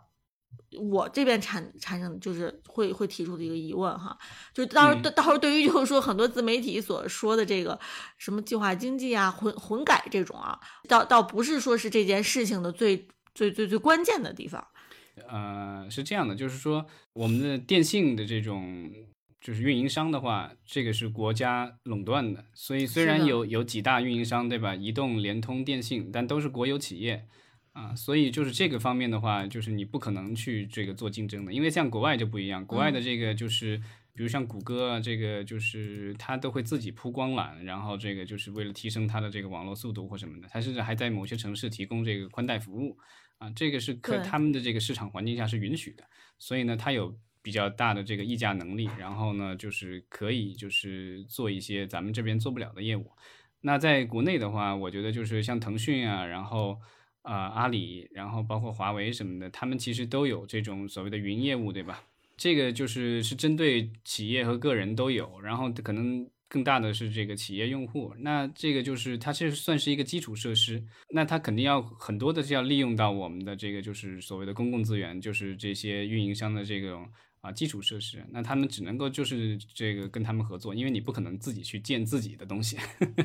[0.80, 4.18] 我这边产产生就是会会提出的一个疑问哈，
[4.54, 7.78] 就是到时候、嗯到时候对于就是说很多自媒体所说的这个
[8.18, 14.66] 什么计划经济啊、混混改这种啊，倒倒不是说是这件事情的最最最最关键的地方。
[15.28, 18.90] 呃，是这样的，就是说我们的电信的这种
[19.42, 24.74] 就是运营商的话，这个是国家垄断的，所以虽然有有几大运营商，对吧？
[24.74, 27.28] 移动、联通、电信，但都是国有企业
[27.74, 33.82] 啊，所以就是这个方面的话，就是你不可能去这个做竞争的，因为像国外就不一样，国外的这个就是。
[34.14, 42.98] 比如像谷歌啊，这个就是它都会自己铺光缆，然后这个就是为了提升它的这个网络速度或什么的，它甚至还在某些城市提供这个宽带服务
[43.38, 46.04] 啊，这个是可他们的这个市场环境下是允许的，
[46.38, 53.10] 所以呢，它有比较大的这个议价能力，然后呢，就是可以就是做一些咱们这边做不了的业务。
[53.62, 56.78] 那在国内的话，我觉得就是像腾讯啊，然后
[57.22, 62.04] 啊、阿里，然后包括华为什么的，他们其实都有这种所谓的云业务，对吧？
[62.38, 68.12] 这个就是是针对企业和个人都有，然后可能更大的是这个企业用户。
[68.18, 77.08] 那这个就是它这算是一个基础设施，那它肯定要很多的是要利用到我们的这个就是所谓的公共资源，就是这些运营商的这种
[77.42, 78.26] 啊基础设施。
[78.32, 82.78] 那他们只能够就是这个跟他们合作，因为你不可能自己去建自己的东西。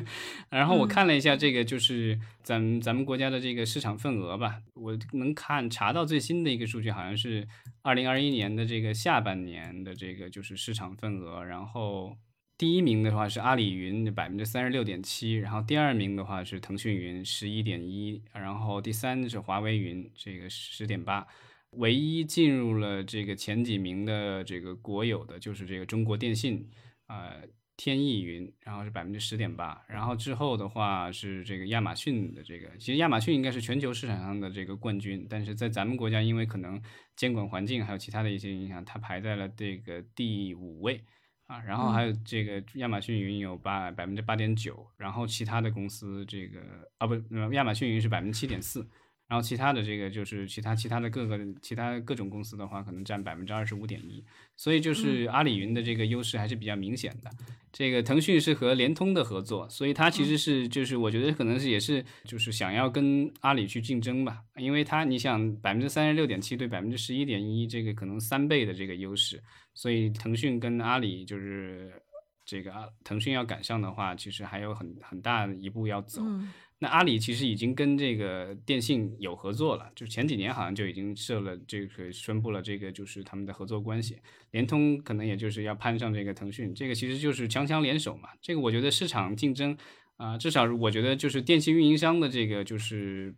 [0.49, 7.47] 然后我嗯看了一下这个就是咱们咱们国家的这个市场份额吧，我能看查到最新的一个数据，好像是
[7.81, 12.17] 二零二一年的这个下半年的这个就是市场份额，然后
[12.57, 21.27] 第一名的话是阿里云百分之三十六点七，然后第二名的话是腾讯云十一点一，然后第三是华为云这个十点八。
[21.71, 26.69] 唯一进入了这个前几名的这个国有的就是这个中国电信，
[27.07, 27.43] 呃，
[27.75, 36.81] 天翼云，然后是百分之十点八，然后之后的话是这个亚马逊的这个，其实亚马逊应该是全球市场上的这个冠军，但是在咱们国家因为可能
[37.15, 41.03] 监管环境还有其他的一些影响，它排在了这个第五位
[41.47, 46.61] 啊，然后还有这个亚马逊云有八百分之八点九，然后其他的公司这个
[46.97, 48.89] 啊不，呃亚马逊云是百分之七点四。
[49.27, 54.23] 然后其他的这个就是其他其他的各个其他各种公司的话，可能占百分之二十五点一，
[54.55, 57.29] 所以就是阿里云的这个优势还是比较明显的。
[57.73, 72.01] 这个腾讯是和联通的合作，所以它其实是就是我觉得可能是也是就是想要跟阿里去竞争吧，因为它你想百分之三十六点七对百分之十一点一，这个可能三倍的这个优势，所以腾讯跟阿里就是
[72.45, 76.21] 这个啊腾讯要赶上的话，其实还有很很大的一步要走。
[76.23, 84.17] 嗯那阿里其实已经跟这个电信有合作了，就前几年好像就已经设了这个宣布了这个就是他们的合作关系。
[84.51, 88.29] 联通可能也就是要攀上这个腾讯，这个其实就是强强联手嘛。
[88.41, 89.75] 这个我觉得市场竞争
[90.17, 93.35] 啊、至少我觉得就是电信运营商的这个就是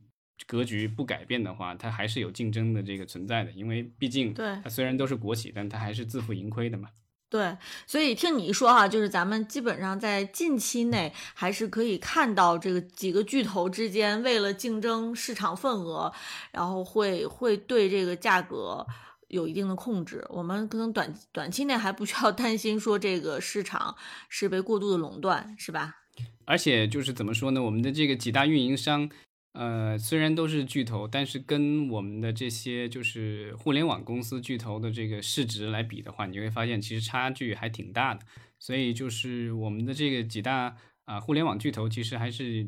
[0.48, 6.90] 格局不改变的话，它还是有竞争的这个存在的，因为毕竟对它虽然都是国企，但它还是自负盈亏的嘛。
[7.30, 7.56] 对，
[7.86, 16.12] 所以听你一说哈，就是咱们基本上在近期内还是可以看到这个几个巨头之间为了竞争市场份额，
[16.52, 18.84] 然后会会对这个价格
[19.28, 20.26] 有一定的控制。
[20.30, 23.96] 我们可能短短期内还不需要担心说这个市场
[24.28, 25.98] 是被过度的垄断，是吧？
[26.46, 29.08] 而且就是怎么说呢，我们的这个几大运营商。
[29.54, 38.22] 呃，虽然都是巨头，但是跟我们的这些就是互联网公司巨头的这个市值来比的话，你会发现其实差距还挺大的。
[38.60, 40.76] 所以就是我们的这个几大
[41.06, 42.68] 啊互联网巨头其实还是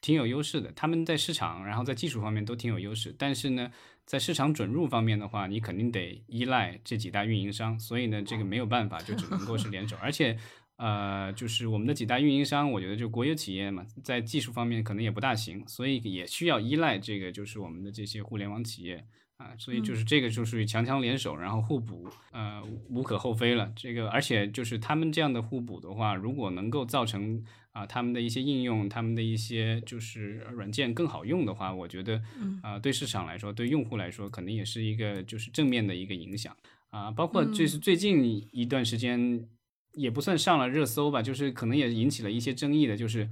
[0.00, 3.14] 挺有优势的，他们在市场，然后在技术方面都挺有优势。
[3.18, 3.70] 但是呢，
[4.06, 7.78] 在市场准入方面的话，你肯定得依赖这几大运营商。
[7.78, 10.38] 所以呢，这个没有办法，就只能够是联手，而且。
[10.82, 19.06] 呃，就是我们的几大运营商，我觉得就国有企业嘛，在技术方面可能也不大行，所以也需要依赖这个，就是我们的这些互联网企业
[19.36, 23.72] 啊，所以就是这个就属于强强联手，然后互补，呃，无可厚非了。
[23.76, 32.20] 这个而且就是他们这样的互补的话，如果能够造成啊他们的一些应用，他们的一些就是软件更好用的话，我觉得
[32.60, 36.56] 啊对市场来说，对用户来说，肯定也是一个就是正面的一个影响
[36.90, 37.08] 啊。
[37.12, 39.46] 包括就是最近一段时间。
[39.94, 43.28] 也不算上了热搜吧，就是可能也引起了一些争议的，就是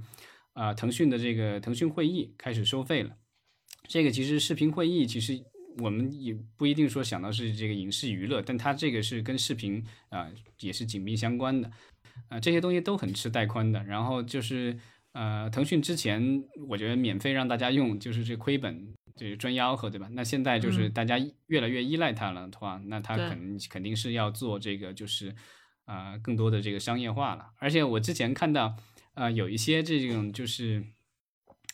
[0.53, 3.15] 啊，腾讯的这个腾讯会议开始收费了。
[3.87, 5.43] 这个其实视频会议，其实
[5.79, 11.71] 我们也不一定说想到是这个影视娱乐，但它这个是跟视频啊也是紧密相关的
[12.29, 13.83] 啊，这些东西都很吃带宽的。
[13.83, 14.77] 然后就是
[15.13, 20.07] 呃，腾讯之前我觉得免费让大家用，就是这亏本，这赚吆喝，对吧？
[20.11, 25.33] 那现在就是大家越来越依赖它了的话，那它肯肯定是要做这个就是。
[25.91, 28.77] 啊，更多的这个商业化了，而且我之前看到，
[29.13, 30.81] 呃，有一些这种就是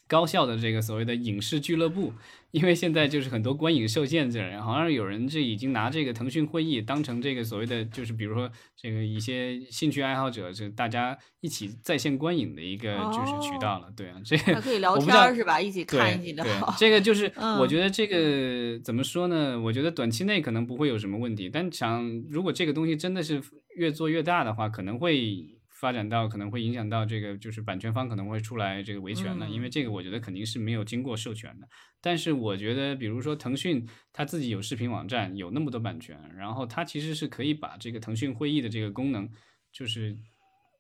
[0.07, 2.13] 高校的这个所谓的影视俱乐部，
[2.51, 13.91] 因为现在就是很多观影受限制，好像有人这已经拿这个腾讯会议当成这个所谓的就是比如说这个一些兴趣爱好者，就大家一起在线观影的一个就是渠道了。
[13.95, 15.59] 对啊，这个可以聊天是吧？
[15.59, 16.45] 一起看一起聊。
[16.77, 19.59] 这个就是 我觉得这个怎么说呢？
[19.59, 23.41] 我觉得短期内可能不会有什么问题，但想如果这个东西真的是。
[23.77, 25.47] 越做越大的话，可能会
[25.80, 31.67] 发展到，可能会影响到这个，就是版权方可能会出来这个维权了，因为这个我觉得肯定是没有经过授权的。
[32.01, 39.30] 但是我觉得，比如说腾讯它自己有视频网站，有那么多版权，然后它其实是可以把这个腾讯会议的这个功能，
[39.71, 40.17] 就是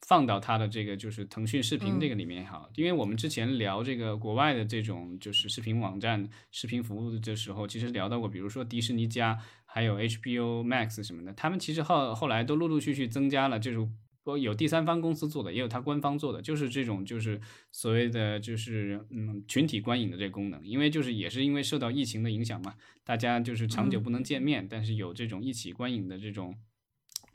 [0.07, 2.69] 放到它的这个就是腾讯视频这个里面也好。
[2.75, 9.39] 因为我们之前聊这个国外的这种就是视频网站、视频服务的时候，其实聊到过，比如说迪士尼加。
[9.69, 13.93] 还有 HBO Max 什么的，他们其实后后来都陆陆续续增加了这种，
[14.35, 17.39] 有第三方公司做的，也有它官方做的，就是这种就是
[17.71, 22.73] 所谓的就是嗯群体观影的这个功能，因为就是也是因为受到疫情的影响嘛，
[23.03, 26.57] 大家就是长久不能见面，但是有这种一起观影的这种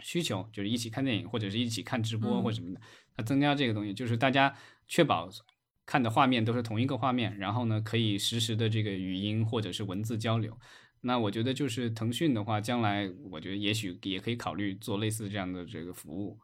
[0.01, 2.80] 需求，就是一起看电影或者是一起看直播或什么的，
[3.16, 4.53] 它增加这个东西，就是大家
[4.88, 5.30] 确保
[5.86, 10.59] 看的画面都是同一个画面，然后呢可以实时的这个语音或者是文字交流。
[11.05, 16.38] 那我觉得就是腾讯的话，将来我觉得也许也可以考虑做类似这样的这个服务。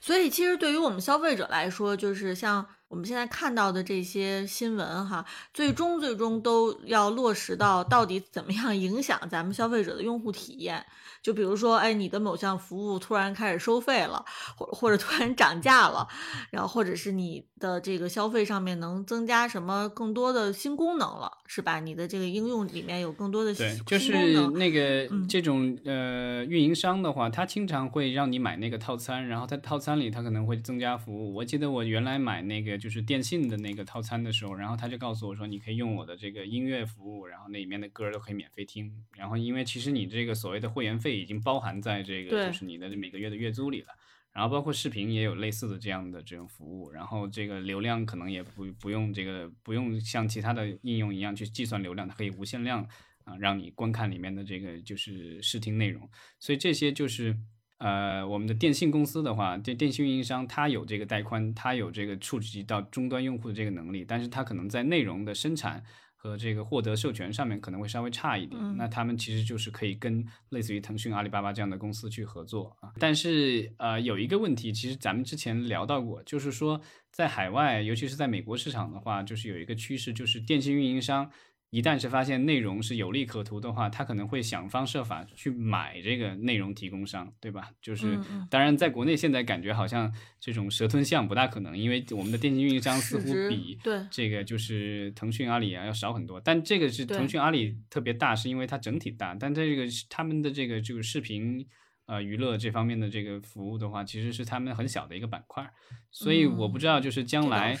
[0.00, 5.24] 所以，其实对于我们消费者来说，就是像我们现在看到的这些新闻哈，
[5.54, 10.84] 最终最终都要落实到到底怎么样影响咱们消费者的用户体验。
[11.22, 14.24] 就比如说，哎，你的某项服务突然开始收费了，
[14.56, 16.08] 或或者突然涨价了，
[16.50, 21.78] 然后或者是你的这个消费上面能增加什么更多的新功能了，是吧？
[21.78, 24.12] 你的这个应用里面有更多的对，就是
[24.52, 31.34] 那个这种呃运营商的话，他经常会让你买那个套餐，然后在套餐里他可能会增加服务。
[31.34, 38.92] 我记得我原来买那个就是电信的那个套餐的时候，然后他就告诉我说，你可以用我的这个音乐服务，然后那里面的歌都可以免费听。
[39.14, 41.20] 然后因为其实你这个所谓的会员费。
[41.20, 43.88] 已经包含在这个就是你的每个月的月租里了，
[44.32, 52.88] 然后包括视频也有类似的这样的这种服务，然后这个流量可能也不不用这个不用像其他的应用一样去计算流量，它可以无限量
[53.24, 56.08] 啊让你观看里面的这个就是视听内容，
[56.38, 57.36] 所以这些就是
[57.80, 65.82] 呃我们的电信公司的话，电电信运营商它有这个带宽，它有这个触及到终端用户的这个能力，但是它可能在内容的生产。
[66.22, 72.92] 和这个获得授权上面可能会稍微差一点，那他们其实就是可以跟类似于腾讯、阿里巴巴这样的公司去合作啊。
[72.98, 76.78] 但是呃，有一个问题，其实咱们之前聊到过，就是说
[77.10, 81.30] 在海外，尤其是在美国市场的话，就是有一个趋势，就是电信运营商。
[81.70, 87.70] 一旦是发现内容是有利可图的话，他可能会想方设法去买这个内容提供商，对吧？
[87.80, 88.18] 就是
[88.50, 93.78] 当然，在国内现在感觉好像这种蛇吞象不大可能，因为我们的电信运营商似乎比
[94.10, 96.40] 这个就是腾讯、阿里啊要少很多。
[96.40, 101.66] 但这个是腾讯、阿里特别大，是因为它整体大，但这个他们的这个就是视频。
[102.06, 105.64] 呃娱乐这方面的这个服务的话，其实是他们很小的一个板块，
[106.10, 107.72] 所以我不知道就是将来。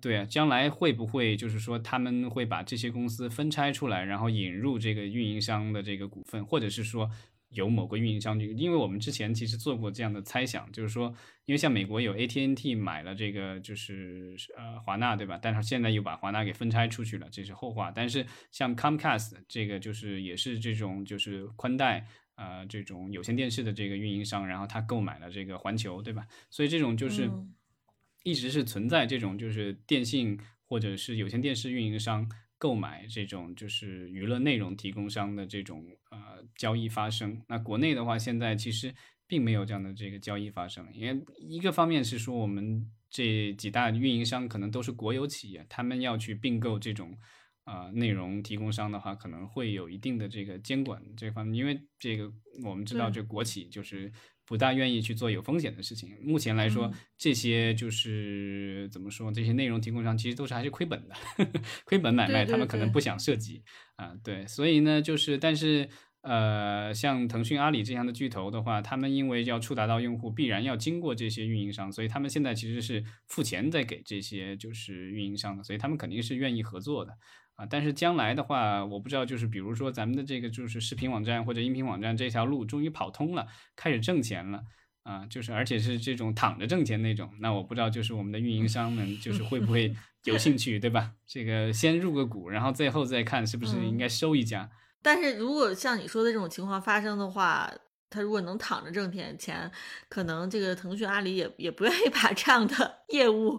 [0.00, 7.10] 对啊，将来会不会就是说他们会把这些公司分拆出来，然后引入这个运营商的这个股份，或者是说
[7.48, 8.38] 有某个运营商？
[8.40, 11.12] 因为我们之前其实做过这样的猜想，就是说，
[11.46, 15.38] 因为像美国有 AT&T 买了这个就是呃华纳，对吧？
[15.42, 17.90] 但是现在又把华纳给分拆出去了，这是后话。
[17.90, 26.24] 但是像 Comcast 这个就是也是这种就是宽带呃这种有线电视的这个运营商，然后他购买了这个环球，对吧？
[26.48, 27.28] 所以这种就是。
[28.22, 37.42] 一直是存在这种，就是电信或者是有线电视运营商购买这种就是娱乐内容提供商的这种呃交易发生。
[37.48, 38.94] 那国内的话，现在其实
[39.26, 47.16] 并没有这样的这个交易发生，因为一个方面是说我们这几大运营商可能都是国有企业，他们要去并购这种
[47.64, 52.30] 呃内容提供商的话，可能会有一定的这个监管这方面，因为这个
[52.64, 54.12] 我们知道这国企就是。
[54.50, 56.10] 不大愿意去做有风险的事情。
[56.20, 59.30] 目前来说，这些就是怎么说？
[59.30, 61.14] 这些内容提供商其实都是还是亏本的，
[61.86, 63.62] 亏本买卖，他们可能不想涉及
[63.94, 64.12] 啊。
[64.24, 65.88] 对，所以呢，就是但是
[66.22, 77.12] 呃，像腾讯、阿里这样的巨头的话，他们因为要触达到用户，必然要经过这些运营商，所以他们现在其实是付钱在给这些就是运营商的，所以他们肯定是愿意合作的。
[77.60, 83.46] 啊，但是将来的话，我不知道，就是比如说咱们的这个就是视频网站或者音频网站这条路终于跑通了，
[83.76, 84.62] 开始挣钱了，
[85.02, 89.94] 啊，就是而且是这种躺着挣钱那种，那我不知道就是我们的运营商们就 是会不会
[90.24, 91.12] 有兴趣，对吧？
[91.26, 94.70] 这个先入个股，然后最后再看是不是应该收一家。
[95.02, 97.70] 但是如果像你说的这种情况发生的话，
[98.10, 99.70] 他如果能躺着挣点钱，
[100.08, 103.58] 可能这个腾讯、阿里也也不愿意把这样的 业务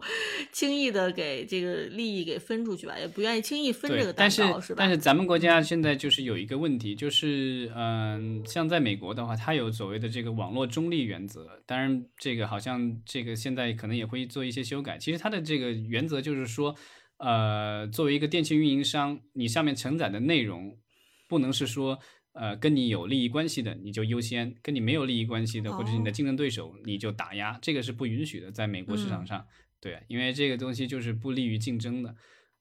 [0.51, 4.75] 轻易的给这个利益给分出去吧，也不愿意轻易分这个蛋糕，是吧？
[4.77, 14.97] 但是咱们国家现在就是有一个问题，就是嗯，像在美国的话，它有所谓的这个网络中立原则，当然这个好像这个现在可能也会做一些修改。
[14.97, 16.75] 其实它的这个原则就是说，
[17.19, 20.77] 呃，作为一个电信运营商，你上面承载的内容
[21.29, 21.99] 不能是说。
[22.33, 29.45] 呃，跟你有利益关系的你就优先，跟你没有利益关系的或者是你的竞争对手你就打压，这个是不允许的，在美国市场上，
[29.81, 32.15] 对，因为这个东西就是不利于竞争的，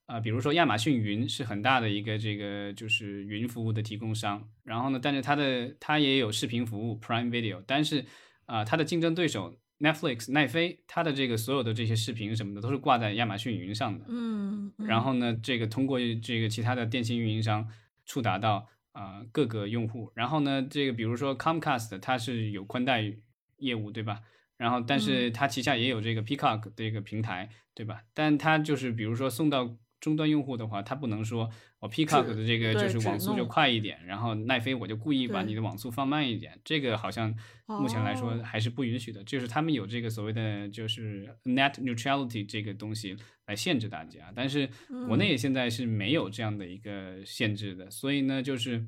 [0.06, 8.04] 啊，比如说亚马逊云是很大的一个这个就是云服务的提供商，然后呢，但是它的它也有视频服务 Prime Video，但是
[8.46, 17.68] 啊，它的竞争对手 Netflix 奈飞，它的这个所有的这些视频什么的都是挂在亚马逊云上的，嗯，然后呢，这个通过这个其他的电信运营商
[18.04, 18.66] 触达到。
[18.92, 23.12] 啊，各个用户，然后呢，这个比如说 Comcast，它是有宽带
[23.58, 24.20] 业务，对吧？
[24.56, 28.02] 然后，但是它旗下也有这个 Peacock 这个平台，对吧？
[28.14, 29.76] 但它就是比如说送到。
[30.00, 31.48] 终端用户的话，他不能说
[31.78, 37.34] 我 Peacock 的这个就是网速就快一点，然后奈飞我就故意把你的网速放慢一点，这个好像
[37.66, 39.22] 目前来说还是不允许的。
[39.24, 44.68] 就是他们有这个所谓的就是 Net Neutrality 这个东西来限制大家，但是
[45.06, 48.86] 国内现在是没有这样的一个限制的，所以呢，就是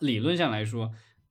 [0.00, 0.90] 理论上来说，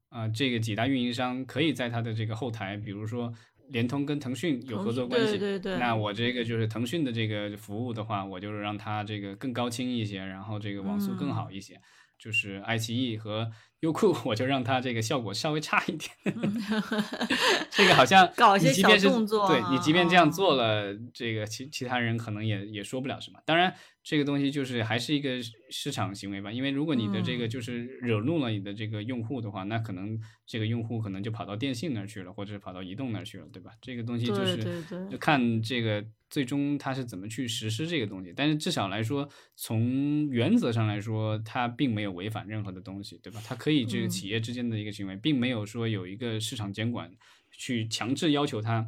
[0.09, 3.33] 啊，这个几大运营商可以在它的这个后台，比如说。
[3.69, 5.39] 联通跟腾讯有合作关系，
[5.79, 11.79] 那我这个就是腾讯的这个服务的话，我就是让它这个更高清一些，然后这个网速更好一些。
[12.23, 13.49] 就是爱奇艺和
[13.81, 16.09] 优酷， 我就让它这个效果稍微差一点。
[17.71, 23.39] 这个好像 搞一些小动作，对你即便这样做了，这个其其他人可能也也说不了什么。
[23.45, 23.73] 当然。
[24.05, 33.71] 这个东西就是还是一个市场行为吧，因为如果你的这个就是惹怒了你的这个用户的话，那可能这个用户可能就跑到电信那儿去了，或者是跑到移动那儿去了，对吧？
[33.81, 36.03] 这个东西就是就看这个
[36.33, 38.33] 最终它是怎么去实施这个东西。
[38.35, 43.39] 但是至少来说，从原则上来说，它并没有违反任何的东西，对吧？
[43.45, 47.11] 它可以这个企业之间的一个行为，并没有说有一个市场监管
[47.51, 48.87] 去强制要求它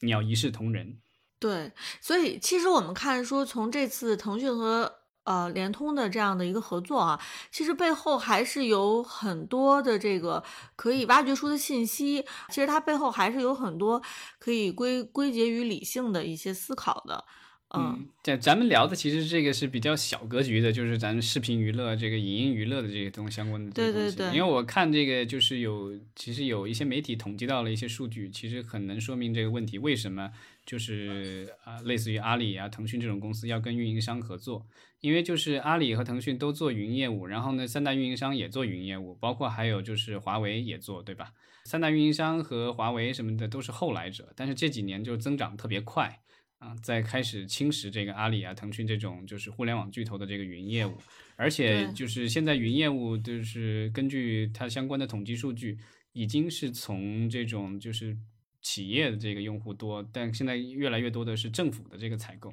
[0.00, 0.96] 你要一视同仁。
[1.38, 1.70] 对，
[2.00, 10.42] 所以其实我们看说，从这次腾讯和呃联通的这样的一个合作啊，其实背后还是有很多的这个
[10.76, 12.24] 可以挖掘出的信息。
[12.48, 14.02] 其实它背后还是有很多
[14.38, 17.24] 可以归归结于理性的一些思考的。
[17.72, 24.26] 嗯，这咱们聊的其实这个是比较小格局的，就是咱们视频娱乐、这个影音娱乐的这些东西相关的对对对。
[24.34, 30.32] 因为我看这个就是有，其实有一些媒体统计到了一些数据，其实很能说明这个问题为什么
[30.66, 34.66] 就是啊，类似于阿里啊、腾讯这种公司要跟运营商合作，
[35.00, 41.32] 因为就是阿里和腾讯都做云业务，然后呢，三大运营商也做云业务，包括还有就是华为也做，对吧？
[41.64, 46.20] 三大运营商和华为什么的都是后来者，但是这几年就增长特别快。
[46.58, 50.94] 啊，在开始侵蚀这个阿里啊、腾讯这种就是互联网巨头的这个云业务，
[51.36, 55.78] 而且就是现在云业务就是根据它相关的统计数据，
[56.12, 58.14] 已经是从这种就是
[58.60, 62.52] 企业的这个用户多，但现在越来越多的是政府的这个采购。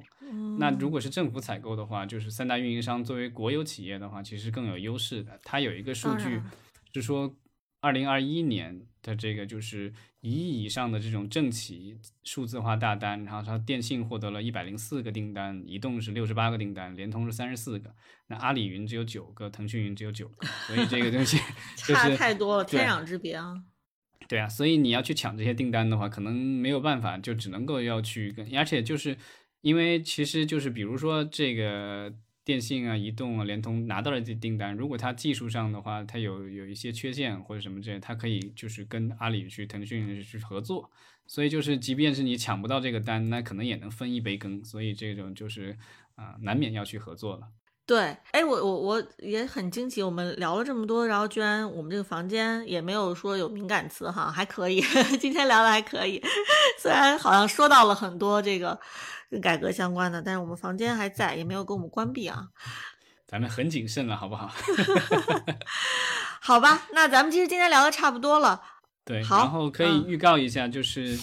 [0.58, 5.38] 那如果是政府采购的话，就是三大运营商作为国有企业的话，其实更有优势的。
[5.44, 6.40] 它有一个数据
[6.92, 7.36] 是说。
[7.80, 17.94] 二零二一年的这个就是一亿以上的这种政企数字化大单，然后它电信获得了一百零四个订单，移动是六十八个订单，联通是三十四个，
[18.26, 21.38] 那阿里云只有九个，腾讯云只有九个，所以这个东西
[21.78, 23.54] 差太多了，天壤之别啊！
[24.28, 29.16] 对啊，所以你要去抢这些订单的话，可能没有办法，就只能够要去跟，而且就是
[29.62, 32.14] 因为其实就是比如说这个。
[32.44, 40.90] 电信啊、移动啊、联通拿到了这订单，如果它技术上的话，它有有一些缺陷或者什么这，它可以就是跟阿里去、腾讯去合作。
[41.26, 44.64] 所以就是，即便是你抢不到这个单，那可能也能分一杯羹。
[44.64, 45.76] 所以这种就是
[46.14, 47.48] 啊，难免要去合作了。
[47.88, 54.80] 对，哎，我我我也很惊奇，我们聊了这么多，然后居然我们这个房间也没有说有敏感词哈，还可以，
[55.18, 56.22] 今天聊的还可以，
[56.78, 58.78] 虽然好像说到了很多这个。
[59.30, 62.48] 跟改革相关的，但是我们房间还在，也没有给我们关闭啊。
[63.26, 64.50] 咱们很谨慎了，好不好？
[66.40, 68.58] 好吧，那咱们其实今天聊的差不多了。
[69.04, 71.18] 对，然后可以预告一下，就是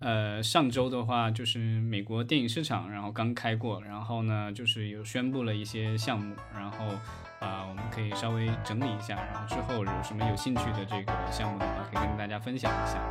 [0.00, 6.86] 呃，上周的话，就是美国电影市场，然后刚开过，然后呢，就是有宣布了一些项目，然后
[7.40, 13.02] 啊，我们可以稍微整理一下，然后之后有什么有兴趣的这个项目的话，可以跟大家分享一下。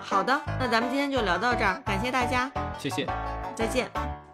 [0.00, 3.06] 好的，那咱们今天就聊到这儿，感谢大家，谢谢。
[3.54, 4.29] 再见。